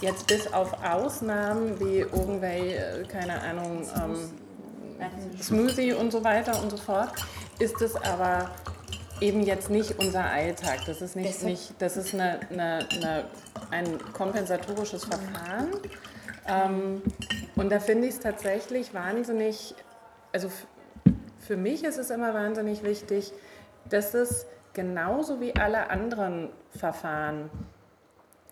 [0.01, 6.71] jetzt bis auf Ausnahmen wie irgendwelche, äh, keine Ahnung, ähm, Smoothie und so weiter und
[6.71, 7.13] so fort,
[7.59, 8.51] ist es aber
[9.21, 10.81] eben jetzt nicht unser Alltag.
[10.87, 13.25] Das ist, nicht, nicht, das ist eine, eine, eine,
[13.71, 15.69] ein kompensatorisches Verfahren.
[16.47, 17.03] Ähm,
[17.57, 19.75] und da finde ich es tatsächlich wahnsinnig,
[20.33, 20.51] also
[21.39, 23.33] für mich ist es immer wahnsinnig wichtig,
[23.89, 27.51] dass es genauso wie alle anderen Verfahren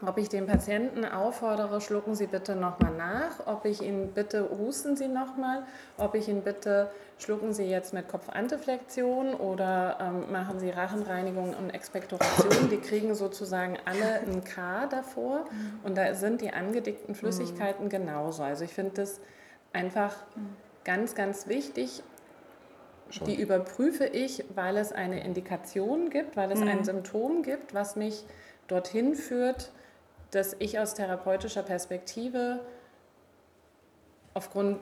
[0.07, 4.97] ob ich den Patienten auffordere, schlucken Sie bitte nochmal nach, ob ich ihn bitte, husten
[4.97, 5.65] Sie nochmal,
[5.97, 11.71] ob ich ihn bitte, schlucken Sie jetzt mit Kopfanteflexion oder ähm, machen Sie Rachenreinigung und
[11.71, 12.71] Expektoration.
[12.71, 15.47] Die kriegen sozusagen alle ein K davor
[15.83, 18.45] und da sind die angedickten Flüssigkeiten genauso.
[18.45, 19.21] Also ich finde das
[19.73, 20.15] einfach
[20.85, 22.05] ganz, ganz wichtig,
[23.27, 28.25] die überprüfe ich, weil es eine Indikation gibt, weil es ein Symptom gibt, was mich
[28.69, 29.73] dorthin führt,
[30.31, 32.61] dass ich aus therapeutischer Perspektive
[34.35, 34.79] aufgrund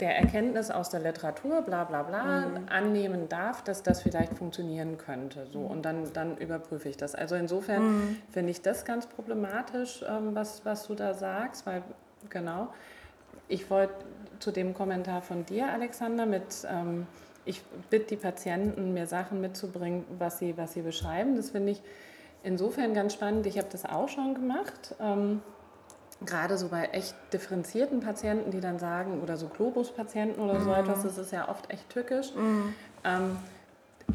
[0.00, 5.46] der Erkenntnis aus der Literatur, bla bla bla, annehmen darf, dass das vielleicht funktionieren könnte.
[5.52, 7.14] So, und dann, dann überprüfe ich das.
[7.14, 11.82] Also insofern finde ich das ganz problematisch, ähm, was, was du da sagst, weil
[12.30, 12.72] genau,
[13.48, 13.94] ich wollte
[14.38, 17.06] zu dem Kommentar von dir, Alexander, mit ähm,
[17.44, 21.36] ich bitte die Patienten, mir Sachen mitzubringen, was sie, was sie beschreiben.
[21.36, 21.82] Das finde ich
[22.44, 23.46] insofern ganz spannend.
[23.46, 24.94] Ich habe das auch schon gemacht.
[25.00, 25.42] Ähm,
[26.24, 31.02] gerade so bei echt differenzierten Patienten, die dann sagen, oder so Globus-Patienten oder so etwas,
[31.02, 32.32] das ist ja oft echt tückisch.
[33.04, 33.36] Ähm,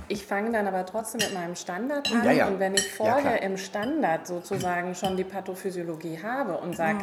[0.09, 2.47] ich fange dann aber trotzdem mit meinem Standard an Ja, ja.
[2.47, 3.41] und wenn ich Ja, vorher klar.
[3.41, 6.99] im Standard sozusagen schon die Pathophysiologie habe und sage,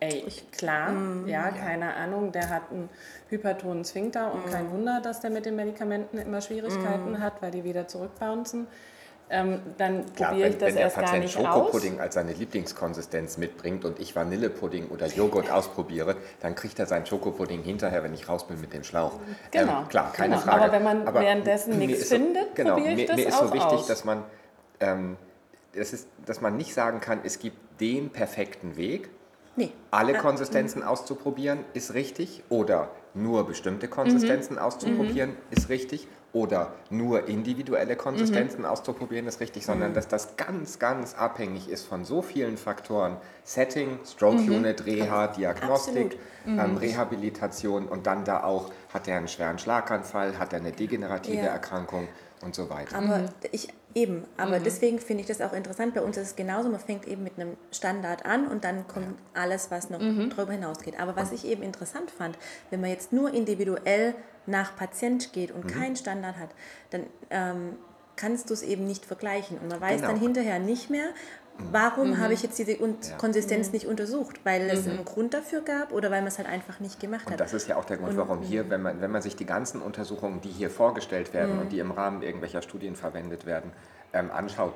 [0.00, 0.92] ey, klar,
[1.26, 2.88] ja, keine Ahnung, der hat einen
[3.28, 7.64] hypertonen Sphinkter und kein Wunder, dass der mit den Medikamenten immer Schwierigkeiten hat, weil die
[7.64, 8.66] wieder zurückbouncen.
[9.32, 11.44] Ähm, dann Klar, probiere ich wenn, das wenn der erst gar Patient nicht aus.
[11.44, 17.06] Schokopudding als seine Lieblingskonsistenz mitbringt und ich Vanillepudding oder Joghurt ausprobiere, dann kriegt er seinen
[17.06, 19.20] Schokopudding hinterher, wenn ich raus bin mit dem Schlauch.
[19.52, 20.46] Genau, Ähm, klar, keine genau.
[20.46, 20.62] Frage.
[20.64, 23.38] Aber wenn man währenddessen mir nichts so- findet, genau, probiere ich mir, das mir ist
[23.38, 23.86] so wichtig, aus.
[23.86, 24.24] dass man,
[24.80, 25.16] ähm,
[25.76, 29.10] das ist, dass man nicht sagen kann, es gibt den perfekten Weg,
[29.54, 29.70] Nee.
[29.92, 32.42] alle Konsistenzen auszuprobieren, ist richtig.
[32.48, 36.08] Oder nur bestimmte Konsistenzen auszuprobieren, ist richtig.
[36.32, 39.66] Oder nur individuelle Konsistenzen auszuprobieren, ist richtig.
[39.66, 43.16] Sondern dass das ganz, ganz abhängig ist von so vielen Faktoren.
[43.42, 49.58] Setting, Stroke Unit, Reha, Diagnostik, ähm, Rehabilitation und dann da auch, hat er einen schweren
[49.58, 51.44] Schlaganfall, hat er eine degenerative Ja.
[51.46, 52.06] Erkrankung
[52.42, 52.96] und so weiter.
[52.96, 55.94] Aber ich eben, aber deswegen finde ich das auch interessant.
[55.94, 59.18] Bei uns ist es genauso, man fängt eben mit einem Standard an und dann kommt
[59.34, 60.98] alles, was noch darüber hinausgeht.
[60.98, 62.38] Aber was ich eben interessant fand,
[62.70, 64.14] wenn man jetzt nur individuell
[64.46, 66.50] nach Patient geht und keinen Standard hat,
[66.90, 67.76] dann ähm,
[68.16, 69.58] kannst du es eben nicht vergleichen.
[69.58, 70.08] Und man weiß Genau.
[70.12, 71.06] dann hinterher nicht mehr,
[71.70, 73.16] warum habe ich jetzt diese Un Ja.
[73.16, 76.80] Konsistenz nicht untersucht, weil es einen Grund dafür gab oder weil man es halt einfach
[76.80, 77.40] nicht gemacht Und hat.
[77.40, 79.80] das ist ja auch der Grund, warum hier, wenn man, wenn man sich die ganzen
[79.82, 83.72] Untersuchungen, die hier vorgestellt werden und die im Rahmen irgendwelcher Studien verwendet werden,
[84.12, 84.74] ähm, anschaut,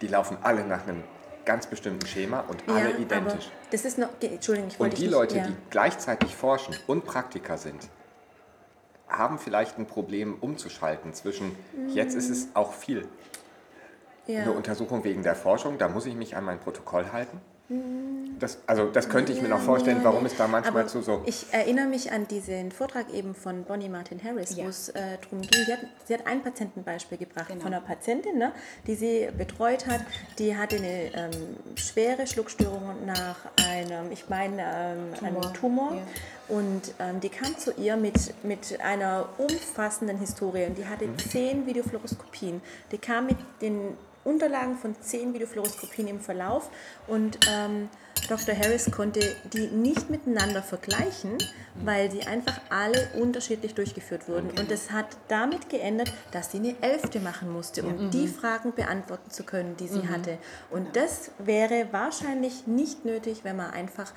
[0.00, 1.02] die laufen alle nach einem
[1.44, 3.50] ganz bestimmten Schema und alle ja, identisch.
[3.70, 5.50] Das ist noch, Entschuldigung, ich wollte Und die dich Leute, nicht, ja.
[5.52, 7.88] die gleichzeitig forschen und Praktiker sind,
[9.08, 11.54] haben vielleicht ein Problem umzuschalten zwischen,
[11.88, 13.06] jetzt ist es auch viel
[14.26, 14.42] ja.
[14.42, 17.40] eine Untersuchung wegen der Forschung, da muss ich mich an mein Protokoll halten.
[18.38, 21.00] Das, also das könnte ich mir noch vorstellen, Ja, warum es da manchmal Aber zu
[21.00, 21.22] so...
[21.24, 24.64] Ich erinnere mich an diesen Vortrag eben von Bonnie Martin Harris, Ja.
[24.64, 27.62] wo es äh, darum ging, sie hat, sie hat ein Patientenbeispiel gebracht Genau.
[27.62, 28.52] von einer Patientin, ne,
[28.86, 30.00] die sie betreut hat.
[30.38, 31.30] Die hatte eine ähm,
[31.76, 33.36] schwere Schluckstörung nach
[33.70, 35.92] einem, ich meine, ähm, einem Tumor.
[35.94, 36.02] ja.
[36.54, 40.66] Und ähm, die kam zu ihr mit, mit einer umfassenden Historie.
[40.66, 42.60] Und die hatte zehn Videofluoroskopien.
[42.90, 46.70] Die kam mit den Unterlagen von zehn Videofluoroskopien im Verlauf
[47.06, 47.88] und ähm,
[48.28, 48.56] Dr.
[48.56, 49.20] Harris konnte
[49.52, 51.38] die nicht miteinander vergleichen,
[51.82, 54.50] weil sie einfach alle unterschiedlich durchgeführt wurden.
[54.50, 59.30] Und das hat damit geändert, dass sie eine Elfte machen musste, um die Fragen beantworten
[59.30, 60.38] zu können, die sie hatte.
[60.70, 64.12] Und das wäre wahrscheinlich nicht nötig, wenn man einfach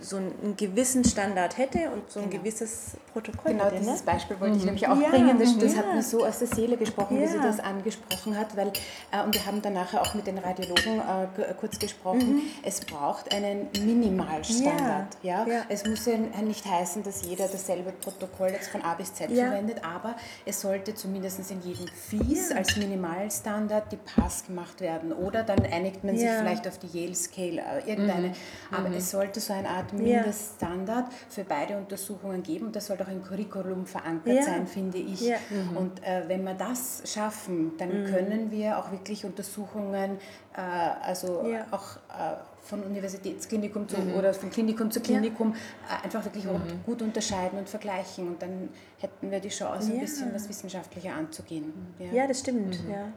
[0.00, 2.42] so einen gewissen Standard hätte und so ein Genau.
[2.42, 3.76] gewisses Protokoll Genau, hätte.
[3.78, 4.12] dieses ne?
[4.12, 5.38] Beispiel wollte ich nämlich auch Ja, bringen.
[5.38, 5.78] Das, das ja.
[5.78, 7.42] hat mir so aus der Seele gesprochen, wie sie Ja.
[7.42, 8.56] das angesprochen hat.
[8.56, 8.68] Weil,
[9.12, 12.42] äh, und wir haben dann nachher auch mit den Radiologen äh, g- kurz gesprochen.
[12.62, 15.16] Es braucht einen Minimalstandard.
[15.22, 15.44] Ja.
[15.44, 15.50] Mhm.
[15.52, 15.62] Ja.
[15.68, 19.46] Es muss ja nicht heißen, dass jeder dasselbe Protokoll jetzt von A bis Z Ja.
[19.46, 25.12] verwendet, aber es sollte zumindest in jedem Fies als Minimalstandard die Pass gemacht werden.
[25.12, 26.38] Oder dann einigt man sich Ja.
[26.38, 28.32] vielleicht auf die Yale Scale, äh, irgendeine.
[28.70, 29.95] Aber es sollte so eine Art Ja.
[30.02, 32.72] Mindeststandard für beide Untersuchungen geben.
[32.72, 34.42] Das sollte auch im Curriculum verankert Ja.
[34.42, 35.20] sein, finde ich.
[35.22, 35.36] Ja.
[35.74, 40.18] Und äh, wenn wir das schaffen, dann können wir auch wirklich Untersuchungen,
[40.56, 40.60] äh,
[41.02, 41.66] also Ja.
[41.70, 47.00] auch äh, von Universitätsklinikum zu, oder von Klinikum zu Klinikum äh, einfach wirklich auch gut
[47.02, 48.28] unterscheiden und vergleichen.
[48.28, 48.68] Und dann
[48.98, 50.00] hätten wir die Chance, ein Ja.
[50.00, 51.72] bisschen was wissenschaftlicher anzugehen.
[52.12, 52.76] Ja, das stimmt.
[52.90, 53.08] Ja.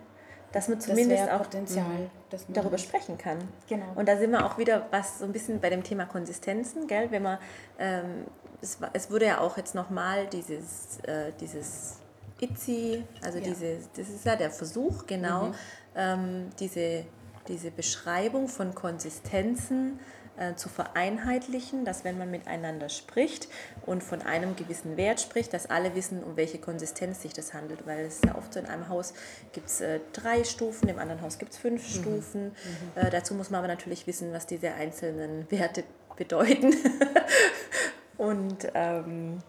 [0.52, 2.10] Dass man das zumindest wäre auch Potenzial.
[2.30, 3.38] dass man- darüber sprechen kann.
[3.68, 3.86] Genau.
[3.96, 7.12] Und da sind wir auch wieder was so ein bisschen bei dem Thema Konsistenzen, gell?
[7.12, 7.38] Wenn man,
[7.78, 8.26] ähm,
[8.62, 11.98] es, es wurde ja auch jetzt nochmal dieses, äh, dieses
[12.42, 13.44] ITSI, also Ja.
[13.44, 15.52] diese, das ist ja der Versuch, genau,
[15.96, 17.06] ähm, diese,
[17.48, 20.00] diese Beschreibung von Konsistenzen
[20.40, 23.48] äh, zu vereinheitlichen, dass wenn man miteinander spricht
[23.86, 27.86] und von einem gewissen Wert spricht, dass alle wissen, um welche Konsistenz sich das handelt.
[27.86, 29.14] Weil es ist ja oft so, in einem Haus
[29.52, 32.56] gibt es äh, drei Stufen, im anderen Haus gibt es fünf Stufen.
[32.96, 35.84] Äh, dazu muss man aber natürlich wissen, was diese einzelnen Werte
[36.18, 36.74] bedeuten.
[38.18, 39.40] und ähm,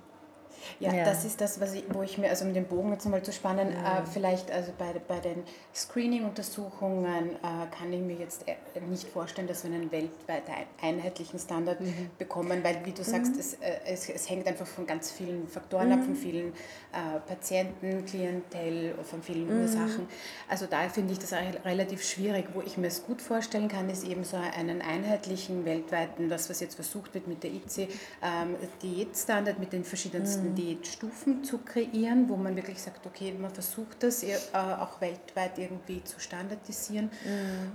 [0.81, 1.05] Ja, Ja.
[1.05, 3.33] das ist das, was ich, wo ich mir, also um den Bogen jetzt mal zu
[3.33, 5.43] spannen, äh, vielleicht also bei, bei den
[5.75, 8.55] Screening-Untersuchungen äh, kann ich mir jetzt äh,
[8.89, 11.79] nicht vorstellen, dass wir einen weltweit ein- einheitlichen Standard
[12.19, 15.93] bekommen, weil wie du sagst, es, äh, es, es hängt einfach von ganz vielen Faktoren
[15.93, 16.49] ab, von vielen
[16.93, 20.09] äh, Patienten, Klientel, von vielen Ursachen.
[20.49, 22.47] Also da finde ich das re- relativ schwierig.
[22.55, 26.61] Wo ich mir es gut vorstellen kann, ist eben so einen einheitlichen weltweiten, das was
[26.61, 27.89] jetzt versucht wird mit der IC,
[28.23, 34.03] ähm, Diätstandard mit den verschiedensten Diätstufen zu kreieren, wo man wirklich sagt, okay, man versucht
[34.03, 37.11] das äh, auch weltweit irgendwie zu standardisieren.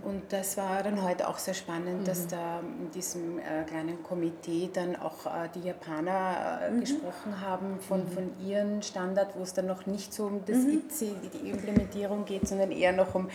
[0.03, 4.69] Und das war dann heute auch sehr spannend, dass da in diesem äh, kleinen Komitee
[4.71, 9.67] dann auch äh, die Japaner äh, gesprochen haben von, von ihren Standard, wo es dann
[9.67, 13.27] noch nicht so um das IC, die Implementierung geht, sondern eher noch um,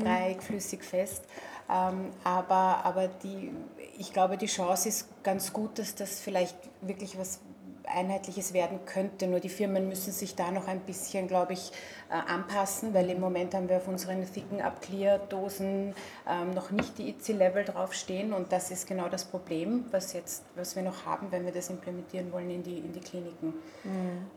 [0.00, 1.24] Brei, flüssig, fest.
[1.70, 3.52] Ähm, aber aber die,
[3.98, 7.40] ich glaube, die Chance ist ganz gut, dass das vielleicht wirklich was
[7.86, 9.26] Einheitliches werden könnte.
[9.26, 11.70] Nur die Firmen müssen sich da noch ein bisschen, glaube ich,
[12.10, 15.94] äh, anpassen, weil im Moment haben wir auf unseren thicken Up-Clear-Dosen
[16.28, 20.76] ähm, noch nicht die IC-Level draufstehen und das ist genau das Problem, was, jetzt, was
[20.76, 23.54] wir noch haben, wenn wir das implementieren wollen in die, in die Kliniken.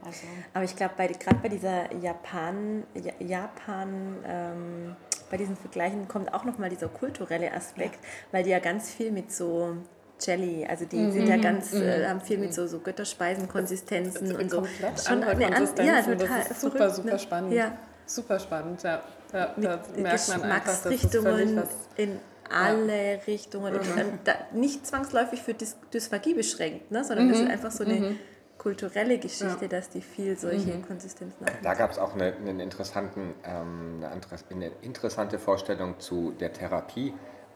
[0.05, 4.95] Also, Aber ich glaube, gerade bei dieser Japan, Ja- Japan ähm,
[5.29, 7.99] bei diesen Vergleichen kommt auch nochmal dieser kulturelle Aspekt,
[8.31, 9.75] weil die ja ganz viel mit so
[10.19, 14.49] Jelly, also die sind ja ganz, äh, haben viel mit so, so Götterspeisen, Konsistenzen und
[14.49, 14.57] so.
[14.61, 15.85] Komplett Schon andere eine an- Konsistenzen.
[15.95, 17.19] ja, total das ist super, verrückt, super ne?
[17.19, 17.53] spannend.
[17.53, 17.77] Ja.
[18.05, 19.01] Super spannend, ja.
[19.33, 21.69] ja da Mit merkt man einfach, das ist völlig Geschmacksrichtungen was...
[21.97, 27.03] in alle Richtungen und dann da, nicht zwangsläufig für Dys Dysphagie beschränkt, ne?
[27.03, 28.15] sondern das ist einfach so eine
[28.57, 31.57] kulturelle Geschichte, dass die viel solche Konsistenzen haben.
[31.61, 36.53] Da gab es auch eine, einen interessanten, ähm, eine, andere- eine interessante Vorstellung zu der
[36.53, 37.13] Therapie,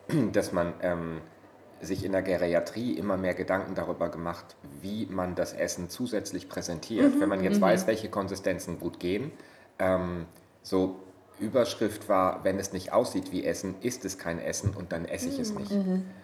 [0.34, 1.22] dass man ähm,
[1.82, 7.20] sich in der Geriatrie immer mehr Gedanken darüber gemacht, wie man das Essen zusätzlich präsentiert.
[7.20, 9.32] Wenn man jetzt weiß, welche Konsistenzen gut gehen,
[9.80, 10.26] ähm,
[10.62, 11.00] so
[11.42, 15.28] Überschrift war, wenn es nicht aussieht wie Essen, ist es kein Essen und dann esse
[15.28, 15.72] ich es nicht.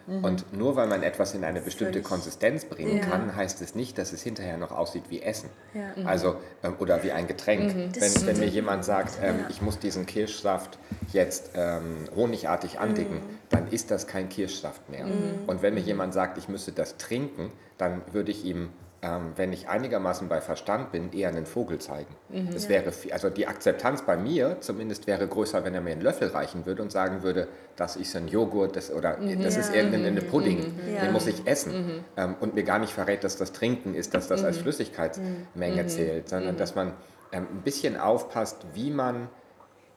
[0.06, 2.00] Und nur weil man etwas in eine bestimmte.
[2.00, 3.02] Konsistenz bringen Ja.
[3.04, 5.50] kann, heißt es nicht, dass es hinterher noch aussieht wie Essen.
[5.74, 6.04] Ja.
[6.06, 7.92] Also, ähm, oder wie ein Getränk.
[7.94, 9.46] Das Wenn, wenn mir jemand sagt, ähm, Ja.
[9.50, 10.78] ich muss diesen Kirschsaft
[11.12, 13.38] jetzt ähm, honigartig andicken, Mhm.
[13.50, 15.06] dann ist das kein Kirschsaft mehr.
[15.46, 19.52] Und wenn mir jemand sagt, ich müsse das trinken, dann würde ich ihm, ähm, wenn
[19.52, 22.14] ich einigermaßen bei Verstand bin, eher einen Vogel zeigen.
[22.30, 22.50] Mhm.
[22.52, 26.00] Das wäre, viel- also die Akzeptanz bei mir zumindest wäre größer, wenn er mir einen
[26.00, 27.46] Löffel reichen würde und sagen würde,
[27.76, 29.84] das ist ein Joghurt das, oder das ist Ja.
[29.84, 29.92] Mhm.
[29.94, 31.02] irgendein Pudding, Ja.
[31.02, 32.04] den muss ich essen.
[32.16, 36.28] Ähm, und mir gar nicht verrät, dass das Trinken ist, dass das als Flüssigkeitsmenge zählt,
[36.28, 36.92] sondern dass man
[37.30, 39.28] ähm, ein bisschen aufpasst, wie man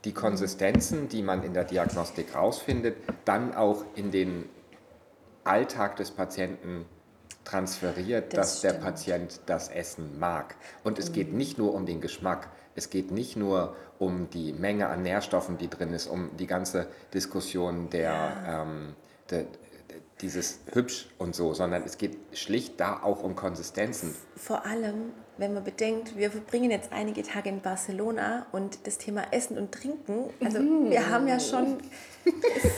[0.06, 4.50] die Konsistenzen, die man in der Diagnostik rausfindet, dann auch in den
[5.44, 6.86] Alltag des Patienten
[7.44, 8.84] transferiert, Das dass der stimmt.
[8.84, 10.56] Patient das Essen mag.
[10.84, 14.88] Und es geht nicht nur um den Geschmack, es geht nicht nur um die Menge
[14.88, 18.96] an Nährstoffen, die drin ist, um die ganze Diskussion der, ähm,
[19.30, 19.46] der
[20.22, 24.16] dieses hübsch und so, sondern es geht schlicht da auch um Konsistenzen.
[24.36, 25.12] Vor allem,
[25.42, 29.72] wenn man bedenkt, wir verbringen jetzt einige Tage in Barcelona und das Thema Essen und
[29.72, 31.80] Trinken, also wir haben ja schon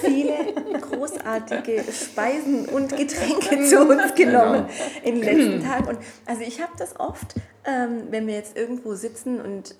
[0.01, 0.33] viele
[0.79, 4.65] großartige Speisen und Getränke zu uns genommen
[5.03, 5.87] in den letzten Tagen.
[5.89, 7.35] Und also ich habe das oft,
[7.65, 9.75] ähm, wenn wir jetzt irgendwo sitzen und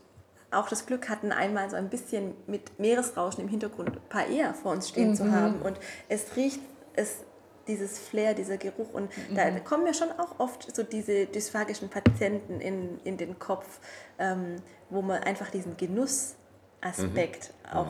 [0.51, 4.89] auch das Glück hatten, einmal so ein bisschen mit Meeresrauschen im Hintergrund Paella vor uns
[4.89, 5.61] stehen zu haben.
[5.61, 5.77] Und
[6.09, 6.59] es riecht,
[6.95, 7.23] es,
[7.68, 8.93] dieses Flair, dieser Geruch.
[8.93, 13.80] Und da kommen mir schon auch oft so diese dysphagischen Patienten in, in den Kopf,
[14.20, 14.55] ähm,
[14.89, 17.88] wo man einfach diesen Genussaspekt auch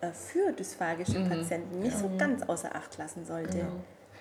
[0.00, 3.66] äh, für dysphagische Patienten nicht so ganz außer Acht lassen sollte.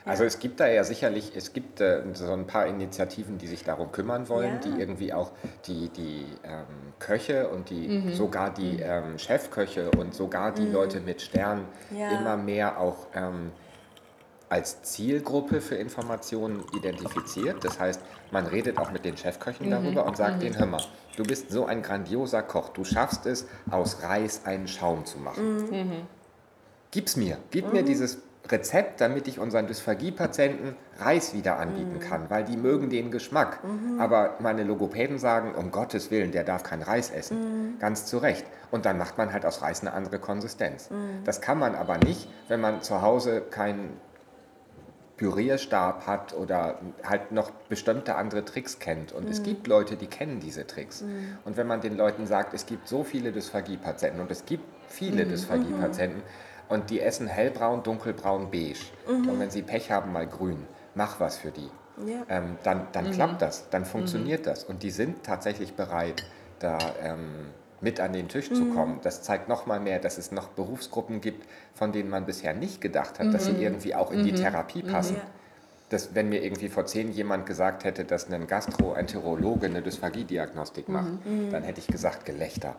[0.04, 3.64] Also es gibt da ja sicherlich, es gibt äh, so ein paar Initiativen, die sich
[3.64, 4.60] darum kümmern wollen, Ja.
[4.72, 5.32] die irgendwie auch
[5.68, 6.66] die, die ähm,
[6.98, 12.20] Köche und die sogar die ähm, Chefköche und sogar die Leute mit Sternen Ja.
[12.20, 13.52] immer mehr auch ähm,
[14.52, 17.64] als Zielgruppe für Informationen identifiziert.
[17.64, 20.82] Das heißt, man redet auch mit den Chefköchen darüber und sagt denen, hör mal,
[21.16, 26.06] du bist so ein grandioser Koch, du schaffst es, aus Reis einen Schaum zu machen.
[26.92, 28.18] Gib's mir, gib mir dieses
[28.50, 33.60] Rezept, damit ich unseren Dysphagie-Patienten Reis wieder anbieten kann, weil die mögen den Geschmack.
[34.00, 37.78] Aber meine Logopäden sagen, um Gottes Willen, der darf kein Reis essen.
[37.80, 38.46] Ganz zu Recht.
[38.70, 40.90] Und dann macht man halt aus Reis eine andere Konsistenz.
[41.24, 43.98] Das kann man aber nicht, wenn man zu Hause keinen
[45.22, 49.12] Pürierstab hat oder halt noch bestimmte andere Tricks kennt.
[49.12, 51.04] Und es gibt Leute, die kennen diese Tricks.
[51.46, 55.28] Und wenn man den Leuten sagt, es gibt so viele Dysphagie-Patienten und es gibt viele
[55.28, 56.24] Dysphagie-Patienten
[56.70, 60.66] und die essen hellbraun, dunkelbraun, beige und wenn sie Pech haben, mal grün,
[60.96, 61.70] mach was für die.
[62.04, 62.24] Ja.
[62.28, 64.64] Ähm, dann dann klappt das, dann funktioniert das.
[64.64, 66.26] Und die sind tatsächlich bereit,
[66.58, 67.52] da ähm,
[67.82, 69.00] mit an den Tisch zu kommen.
[69.04, 73.20] Das zeigt nochmal mehr, dass es noch Berufsgruppen gibt, von denen man bisher nicht gedacht
[73.20, 75.16] hat, dass sie irgendwie auch in die Therapie passen.
[75.18, 75.22] Ja.
[75.90, 81.12] Das, wenn mir irgendwie vor zehn jemand gesagt hätte, dass ein Gastroenterologe eine Dysphagie-Diagnostik macht,
[81.52, 82.78] dann hätte ich gesagt Gelächter.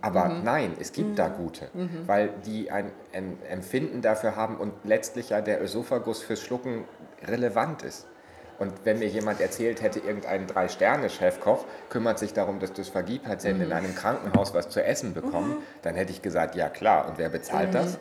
[0.00, 1.68] Aber nein, es gibt da gute,
[2.06, 6.84] weil die ein, ein Empfinden dafür haben und letztlich ja der Ösophagus fürs Schlucken
[7.26, 8.06] relevant ist.
[8.58, 13.94] Und wenn mir jemand erzählt hätte, irgendein Drei-Sterne-Chefkoch kümmert sich darum, dass Dysphagie-Patienten in einem
[13.94, 17.98] Krankenhaus was zu essen bekommen, dann hätte ich gesagt, ja klar, und wer bezahlt das?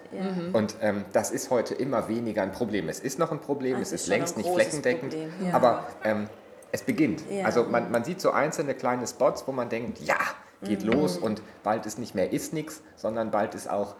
[0.54, 2.90] Und ähm, das ist heute immer weniger ein Problem.
[2.90, 5.54] Es ist noch ein Problem, Es es ist längst nicht flächendeckend, Problem, ja.
[5.54, 6.28] aber ähm,
[6.72, 7.24] es beginnt.
[7.30, 7.46] Ja.
[7.46, 10.18] Also man, man sieht so einzelne kleine Spots, wo man denkt, ja,
[10.64, 10.92] geht Mhm.
[10.92, 13.96] los und bald ist nicht mehr ist nix, sondern bald ist auch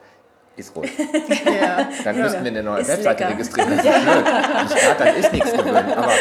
[0.58, 0.92] ist ruhig.
[1.46, 1.88] Ja.
[2.04, 3.34] Dann müssten wir eine neue Ist Webseite lecker.
[3.34, 3.78] registrieren.
[3.78, 4.26] Das ist blöd.
[4.76, 5.98] Ich gerade dann ist nichts gewöhnt.
[5.98, 6.12] Aber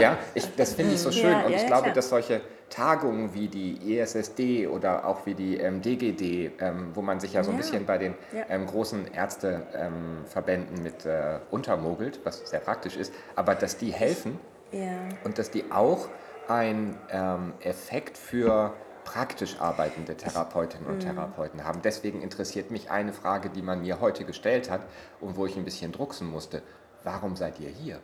[0.00, 1.30] ja, ich, das finde ich so schön.
[1.30, 1.94] Ja, und ja, ich ja, glaube, klar.
[1.94, 2.40] dass solche
[2.70, 7.44] Tagungen wie die ESSD oder auch wie die ähm, DGD, ähm, wo man sich ja
[7.44, 7.62] so ein Ja.
[7.62, 8.44] bisschen bei den Ja.
[8.48, 14.38] ähm, großen Ärzteverbänden mit äh, untermogelt, was sehr praktisch ist, aber dass die helfen
[14.72, 14.80] Ja.
[15.24, 16.08] und dass die auch
[16.48, 18.72] einen ähm, Effekt für
[19.04, 21.82] praktisch arbeitende Therapeutinnen und Therapeuten haben.
[21.82, 24.82] Deswegen interessiert mich eine Frage, die man mir heute gestellt hat
[25.20, 26.62] und wo ich ein bisschen drucksen musste.
[27.04, 28.00] Warum seid ihr hier?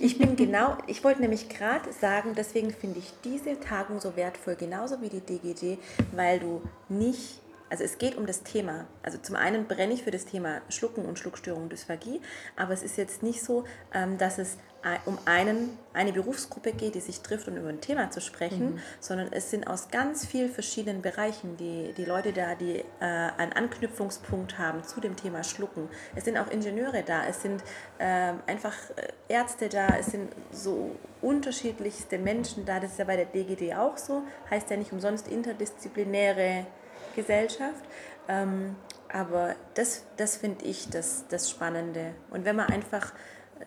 [0.00, 4.54] Ich bin genau, ich wollte nämlich gerade sagen, deswegen finde ich diese Tagung so wertvoll,
[4.54, 5.78] genauso wie die DGD,
[6.12, 8.86] weil du nicht, also es geht um das Thema.
[9.02, 12.20] Also zum einen brenne ich für das Thema Schlucken und Schluckstörung, Dysphagie,
[12.56, 14.56] aber es ist jetzt nicht so, ähm, dass es
[15.04, 19.32] um einen, eine Berufsgruppe geht, die sich trifft, um über ein Thema zu sprechen, sondern
[19.32, 24.58] es sind aus ganz vielen verschiedenen Bereichen die, die Leute da, die äh, einen Anknüpfungspunkt
[24.58, 25.88] haben zu dem Thema Schlucken.
[26.14, 27.62] Es sind auch Ingenieure da, es sind
[27.98, 32.80] ähm, einfach äh, Ärzte da, es sind so unterschiedlichste Menschen da.
[32.80, 36.66] Das ist ja bei der DGD auch so, heißt ja nicht umsonst interdisziplinäre
[37.14, 37.84] Gesellschaft.
[38.28, 38.76] Ähm,
[39.12, 42.14] aber das, das finde ich das, das Spannende.
[42.30, 43.12] Und wenn man einfach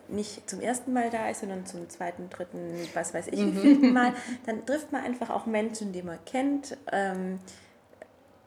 [0.08, 4.14] nicht zum ersten Mal da ist, sondern zum zweiten, dritten, was weiß ich, wievielten Mal,
[4.46, 7.38] dann trifft man einfach auch Menschen, die man kennt, ähm,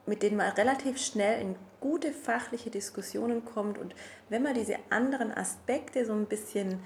[0.06, 3.78] mit denen man relativ schnell in gute fachliche Diskussionen kommt.
[3.78, 3.94] Und
[4.28, 6.80] wenn man diese anderen Aspekte so ein bisschen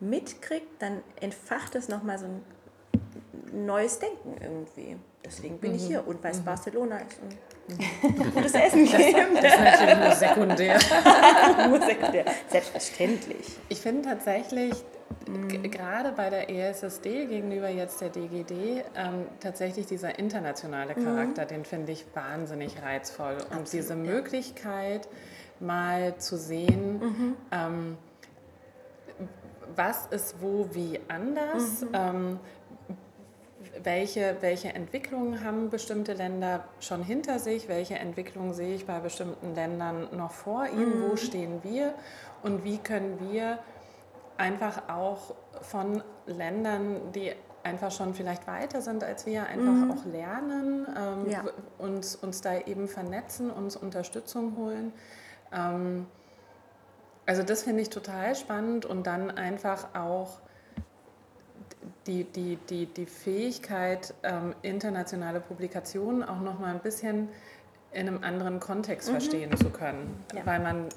[0.00, 2.42] mitkriegt, dann entfacht es nochmal so ein
[3.66, 4.96] neues Denken irgendwie.
[5.24, 7.36] Deswegen bin ich hier und weil es Barcelona ist und
[8.34, 9.42] gutes Essen gibt.
[9.42, 10.78] Das ist natürlich nur sekundär.
[11.68, 12.24] Nur sekundär.
[12.48, 13.46] Selbstverständlich.
[13.68, 14.72] Ich finde tatsächlich,
[15.48, 21.64] g- gerade bei der ESSD gegenüber jetzt der DGD, ähm, tatsächlich dieser internationale Charakter, den
[21.64, 23.38] finde ich wahnsinnig reizvoll.
[23.56, 25.08] Und diese Möglichkeit,
[25.60, 27.96] mal zu sehen, ähm,
[29.76, 31.86] was ist wo wie anders?
[31.94, 32.38] Ähm,
[33.82, 37.68] welche, welche Entwicklungen haben bestimmte Länder schon hinter sich?
[37.68, 41.02] Welche Entwicklungen sehe ich bei bestimmten Ländern noch vor ihnen?
[41.10, 41.94] Wo stehen wir?
[42.42, 43.58] Und wie können wir
[44.36, 50.86] einfach auch von Ländern, die einfach schon vielleicht weiter sind als wir, einfach auch lernen,
[50.98, 51.44] ähm, Ja.
[51.78, 54.92] uns, uns da eben vernetzen, uns Unterstützung holen.
[55.52, 56.06] Ähm,
[57.24, 60.40] also das finde ich total spannend und dann einfach auch
[62.06, 67.28] die, die, die, die Fähigkeit, ähm, internationale Publikationen auch noch mal ein bisschen
[67.92, 70.46] in einem anderen Kontext verstehen zu können, Ja.
[70.46, 70.88] weil man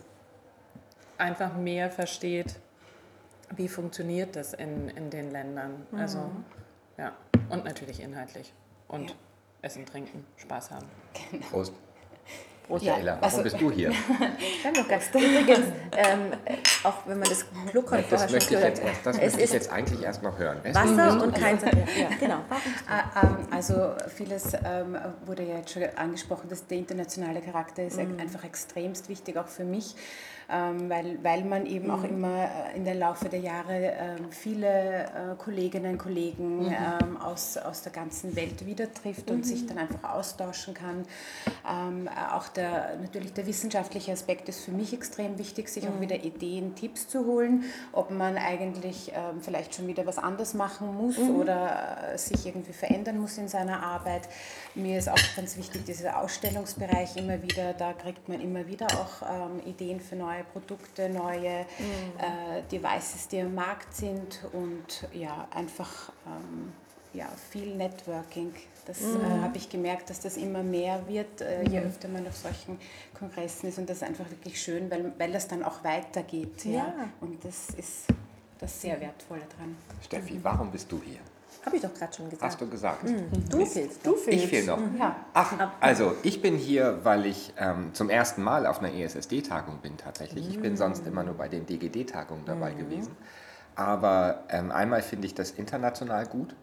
[1.18, 2.56] einfach mehr versteht,
[3.56, 5.86] wie funktioniert das in, in den Ländern.
[5.98, 6.32] Also,
[6.98, 7.12] ja,
[7.50, 8.54] und natürlich inhaltlich
[8.88, 9.16] und Ja.
[9.62, 10.86] Essen, Trinken, Spaß haben.
[11.52, 11.74] Prost.
[12.68, 12.84] Prost.
[12.86, 12.98] Ja.
[12.98, 13.92] Ella, warum also- bist du hier?
[14.64, 15.14] Danke, Gast.
[15.14, 16.32] Übrigens, ähm,
[16.84, 17.48] auch wenn man das Das
[17.88, 20.24] vorher schon möchte ich gehört jetzt, erst, das es möchte ich ist jetzt eigentlich erst
[20.24, 20.58] noch hören.
[20.64, 21.78] Wasser und kein Zucker.
[21.78, 22.40] Ja, genau.
[22.88, 28.00] Ah, ähm, Also vieles ähm, wurde ja jetzt schon angesprochen, dass der internationale Charakter ist
[28.00, 29.96] einfach extremst wichtig, auch für mich,
[30.90, 35.36] weil, weil man eben auch immer äh, in den Laufe der Jahre ähm, viele äh,
[35.38, 40.14] Kolleginnen und Kollegen ähm, aus, aus der ganzen Welt wieder trifft und sich dann einfach
[40.14, 41.06] austauschen kann.
[41.68, 46.16] Ähm, auch der, natürlich der wissenschaftliche Aspekt ist für mich extrem wichtig, sich auch wieder
[46.16, 51.18] Ideen, Tipps zu holen, ob man eigentlich ähm, vielleicht schon wieder was anders machen muss
[51.18, 54.30] oder äh, sich irgendwie verändern muss in seiner Arbeit.
[54.76, 59.28] Mir ist auch ganz wichtig, dieser Ausstellungsbereich immer wieder, da kriegt man immer wieder auch
[59.28, 61.66] ähm, Ideen für neue Produkte, neue äh,
[62.72, 66.74] Devices, die am Markt sind und ja, einfach ähm,
[67.14, 68.54] ja, viel Networking.
[68.86, 72.36] Das äh, habe ich gemerkt, dass das immer mehr wird, äh, je öfter man auf
[72.36, 72.78] solchen
[73.18, 76.66] Kongressen ist und das ist einfach wirklich schön, weil, weil das dann auch weitergeht.
[76.66, 76.72] Ja?
[76.72, 76.94] Ja.
[77.20, 78.06] Und das ist
[78.60, 79.76] das sehr Wertvolle dran.
[80.04, 81.20] Steffi, warum bist du hier?
[81.66, 82.44] Habe ich doch gerade schon gesagt.
[82.44, 83.04] Hast du gesagt?
[83.50, 84.06] du fehlst.
[84.06, 84.80] Du Ich fehle noch.
[85.00, 85.16] Ja.
[85.34, 89.98] Ach, also ich bin hier, weil ich ähm, zum ersten Mal auf einer ESSD-Tagung bin
[89.98, 90.48] tatsächlich.
[90.48, 93.18] Ich bin sonst immer nur bei den DGD-Tagungen dabei gewesen.
[93.76, 96.56] Aber ähm, einmal finde ich das international gut.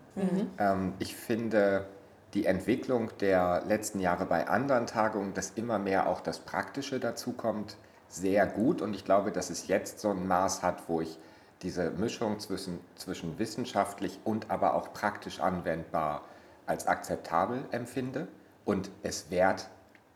[0.59, 1.87] Ähm, ich finde
[2.35, 7.77] die Entwicklung der letzten Jahre bei anderen Tagungen, dass immer mehr auch das Praktische dazukommt,
[8.09, 8.81] sehr gut.
[8.83, 11.19] Und ich glaube, dass es jetzt so ein Maß hat, wo ich
[11.63, 16.23] diese Mischung zwischen, zwischen wissenschaftlich und aber auch praktisch anwendbar
[16.67, 18.29] als akzeptabel empfinde
[18.65, 19.69] und es wert,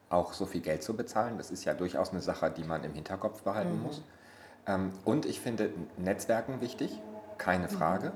[0.09, 1.37] auch so viel Geld zu bezahlen.
[1.37, 4.03] Das ist ja durchaus eine Sache, die man im Hinterkopf behalten muss.
[4.67, 7.01] Ähm, und ich finde Netzwerken wichtig,
[7.39, 8.13] keine Frage.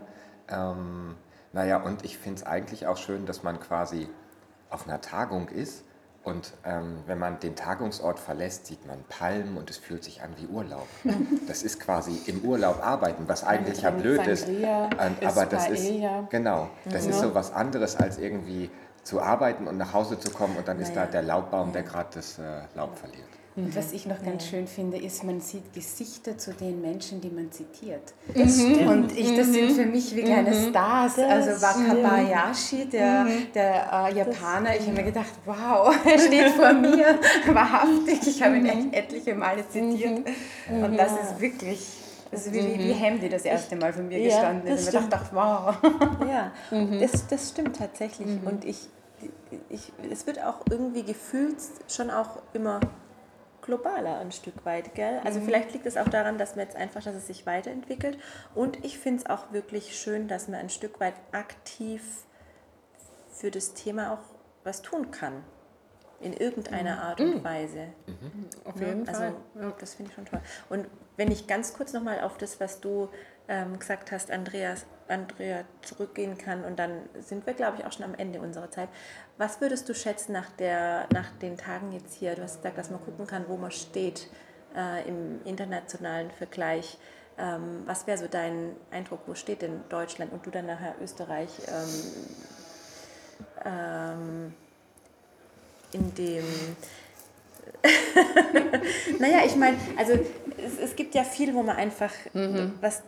[0.48, 1.16] Ähm,
[1.52, 4.08] naja, und ich finde es eigentlich auch schön, dass man quasi
[4.68, 5.84] auf einer Tagung ist
[6.22, 10.30] und ähm, wenn man den Tagungsort verlässt, sieht man Palmen und es fühlt sich an
[10.36, 10.86] wie Urlaub.
[11.46, 14.46] Das ist quasi im Urlaub arbeiten, was eigentlich ja blöd ist.
[14.46, 15.90] Sangria, Ähm, aber das ist
[16.30, 18.70] genau, das ist so was anderes als irgendwie
[19.02, 22.10] zu arbeiten und nach Hause zu kommen und dann ist da der Laubbaum, der gerade
[22.14, 22.42] das äh,
[22.74, 23.39] Laub verliert.
[23.56, 27.30] Und was ich noch ganz schön finde, ist, man sieht Gesichter zu den Menschen, die
[27.30, 28.14] man zitiert.
[28.32, 28.86] Mhm.
[28.88, 31.18] Und ich, das sind für mich wie kleine Stars.
[31.18, 33.52] Also Wakabayashi, der, Mhm.
[33.52, 37.18] der äh, Japaner, ich habe mir gedacht, wow, er steht vor mir,
[37.52, 38.20] wahrhaftig.
[38.26, 40.28] Ich habe ihn echt etliche Male zitiert.
[40.70, 41.80] Und das ist wirklich,
[42.30, 44.94] das ist wie, wie, wie Hamdi das erste Mal von mir Ja, gestanden das ist.
[44.94, 45.74] Und ich dachte, wow.
[46.28, 46.52] Ja,
[47.00, 48.28] das, das stimmt tatsächlich.
[48.44, 48.88] Und ich,
[49.68, 51.56] ich, es wird auch irgendwie gefühlt
[51.88, 52.78] schon auch immer
[53.70, 55.20] globaler ein Stück weit, gell?
[55.24, 58.18] Also vielleicht liegt es auch daran, dass man jetzt einfach, dass es sich weiterentwickelt.
[58.54, 62.02] Und ich finde es auch wirklich schön, dass man ein Stück weit aktiv
[63.30, 64.18] für das Thema auch
[64.64, 65.44] was tun kann.
[66.20, 67.86] In irgendeiner Art und Weise.
[68.64, 68.88] Auf Ne?
[68.88, 69.34] jeden also, Fall.
[69.78, 70.40] Das finde ich schon toll.
[70.68, 73.08] Und wenn ich ganz kurz nochmal auf das, was du
[73.50, 78.04] ähm, gesagt hast, Andreas, Andrea, zurückgehen kann und dann sind wir, glaube ich, auch schon
[78.04, 78.88] am Ende unserer Zeit.
[79.38, 82.36] Was würdest du schätzen nach, der, nach den Tagen jetzt hier?
[82.36, 84.28] Du hast gesagt, dass man gucken kann, wo man steht
[84.76, 86.96] äh, im internationalen Vergleich.
[87.38, 91.50] Ähm, was wäre so dein Eindruck, wo steht denn Deutschland und du dann nachher Österreich
[91.66, 92.14] ähm,
[93.64, 94.54] ähm,
[95.92, 96.44] in dem
[99.18, 102.12] naja, ich meine, also es, es gibt ja viel, wo man einfach
[102.80, 103.02] was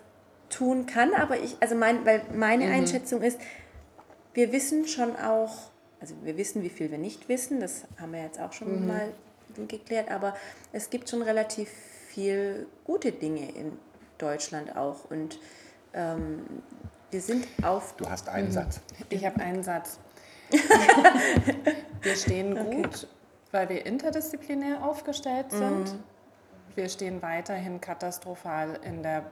[0.52, 3.40] tun kann, aber ich, also mein, weil meine Einschätzung ist,
[4.34, 8.22] wir wissen schon auch, also wir wissen, wie viel wir nicht wissen, das haben wir
[8.22, 9.12] jetzt auch schon mal
[9.68, 10.34] geklärt, aber
[10.72, 11.68] es gibt schon relativ
[12.08, 13.72] viel gute Dinge in
[14.18, 15.38] Deutschland auch und
[15.94, 16.44] ähm,
[17.10, 18.80] wir sind auf Du hast einen Satz.
[19.10, 19.98] Ich habe einen Satz.
[22.02, 23.06] wir stehen gut,
[23.50, 25.94] weil wir interdisziplinär aufgestellt sind.
[26.74, 29.24] Wir stehen weiterhin katastrophal in der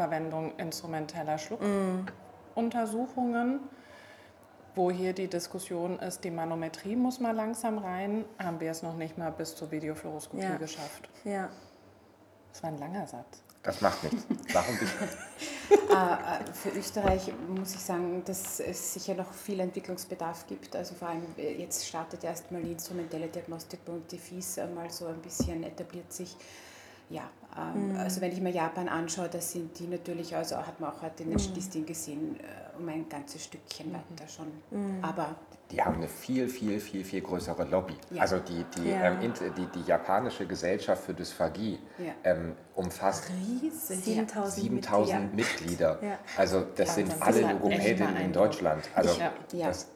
[0.00, 3.60] Verwendung instrumenteller Schluckuntersuchungen.
[4.74, 8.96] Wo hier die Diskussion ist, die Manometrie muss mal langsam rein, haben wir es noch
[8.96, 10.56] nicht mal bis zur Videofluoroskopie Ja.
[10.56, 11.10] geschafft.
[11.24, 11.50] Ja.
[12.52, 13.42] Das war ein langer Satz.
[13.62, 14.24] Das macht nichts.
[14.54, 14.94] Warum bist
[15.90, 20.74] Äh, Für Österreich muss ich sagen, dass es sicher noch viel Entwicklungsbedarf gibt.
[20.76, 24.88] Also vor allem äh, jetzt startet erstmal die instrumentelle Diagnostik bei uns, die FIS einmal
[24.90, 26.36] so ein bisschen etabliert sich.
[27.10, 30.90] Ja, ähm, also wenn ich mir Japan anschaue, da sind die natürlich, also hat man
[30.92, 34.46] auch heute in den Statistiken gesehen, äh, um ein ganzes Stückchen weiter schon.
[35.02, 35.34] Aber
[35.70, 37.94] Die haben eine viel, viel, viel, viel größere Lobby.
[38.10, 38.22] Ja.
[38.22, 39.02] Also die, die, Ja.
[39.20, 42.12] ähm, die, die japanische Gesellschaft für Dysphagie Ja.
[42.24, 43.30] ähm, umfasst
[43.62, 44.04] riesig.
[44.04, 45.98] 7000 7000 Mitglieder.
[46.02, 46.18] Ja.
[46.36, 48.32] Also das sind alle echt Logopädinnen in.
[48.32, 48.88] Deutschland.
[48.94, 49.12] Also
[49.52, 49.88] das,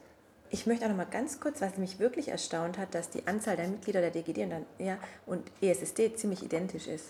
[0.51, 3.57] Ich möchte auch noch mal ganz kurz, was mich wirklich erstaunt hat, dass die Anzahl
[3.57, 7.07] der Mitglieder der DGD und, dann, ja, und ESSD ziemlich identisch ist.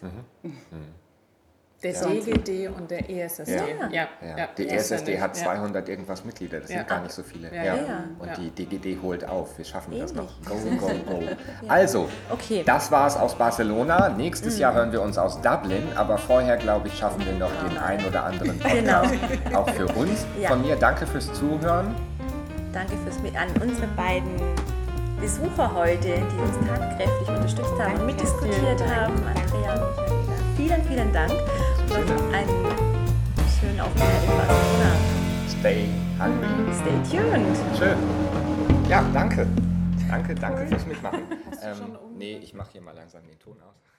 [1.82, 3.52] Der DGD und der ESSD.
[3.56, 3.88] Ja.
[3.90, 4.08] Ja.
[4.38, 4.48] ja.
[4.56, 5.42] die ESSD hat ich.
[5.42, 6.78] 200 irgendwas Mitglieder, das Ja.
[6.78, 7.54] sind gar nicht so viele.
[7.54, 7.74] Ja, ja.
[8.18, 8.34] Und Ja.
[8.36, 10.30] die DGD holt auf, wir schaffen das noch.
[10.50, 10.80] Ähnlich.
[10.80, 11.22] Go, go, go.
[11.68, 12.62] Also, Okay.
[12.64, 14.08] das war es aus Barcelona.
[14.08, 17.76] Nächstes Jahr hören wir uns aus Dublin, aber vorher, glaube ich, schaffen wir noch den
[17.76, 19.14] ein oder anderen Podcast.
[19.52, 20.24] Auch für uns.
[20.40, 20.48] Ja.
[20.48, 21.94] Von mir danke fürs Zuhören.
[22.74, 24.34] Danke fürs mit an unsere beiden
[25.20, 29.14] Besucher heute, die uns tatkräftig unterstützt haben und mitdiskutiert haben.
[29.28, 30.56] Andrea und.
[30.56, 32.48] Vielen, vielen Dank und einen
[33.60, 34.96] schönen Aufenthalt in Barcelona.
[35.48, 36.74] Stay hungry.
[36.74, 37.78] Stay tuned.
[37.78, 37.96] Schön.
[38.88, 39.46] Ja, danke.
[40.08, 41.22] Danke, danke fürs Mitmachen.
[41.62, 43.93] Ähm, nee, ich mache hier mal langsam den Ton aus.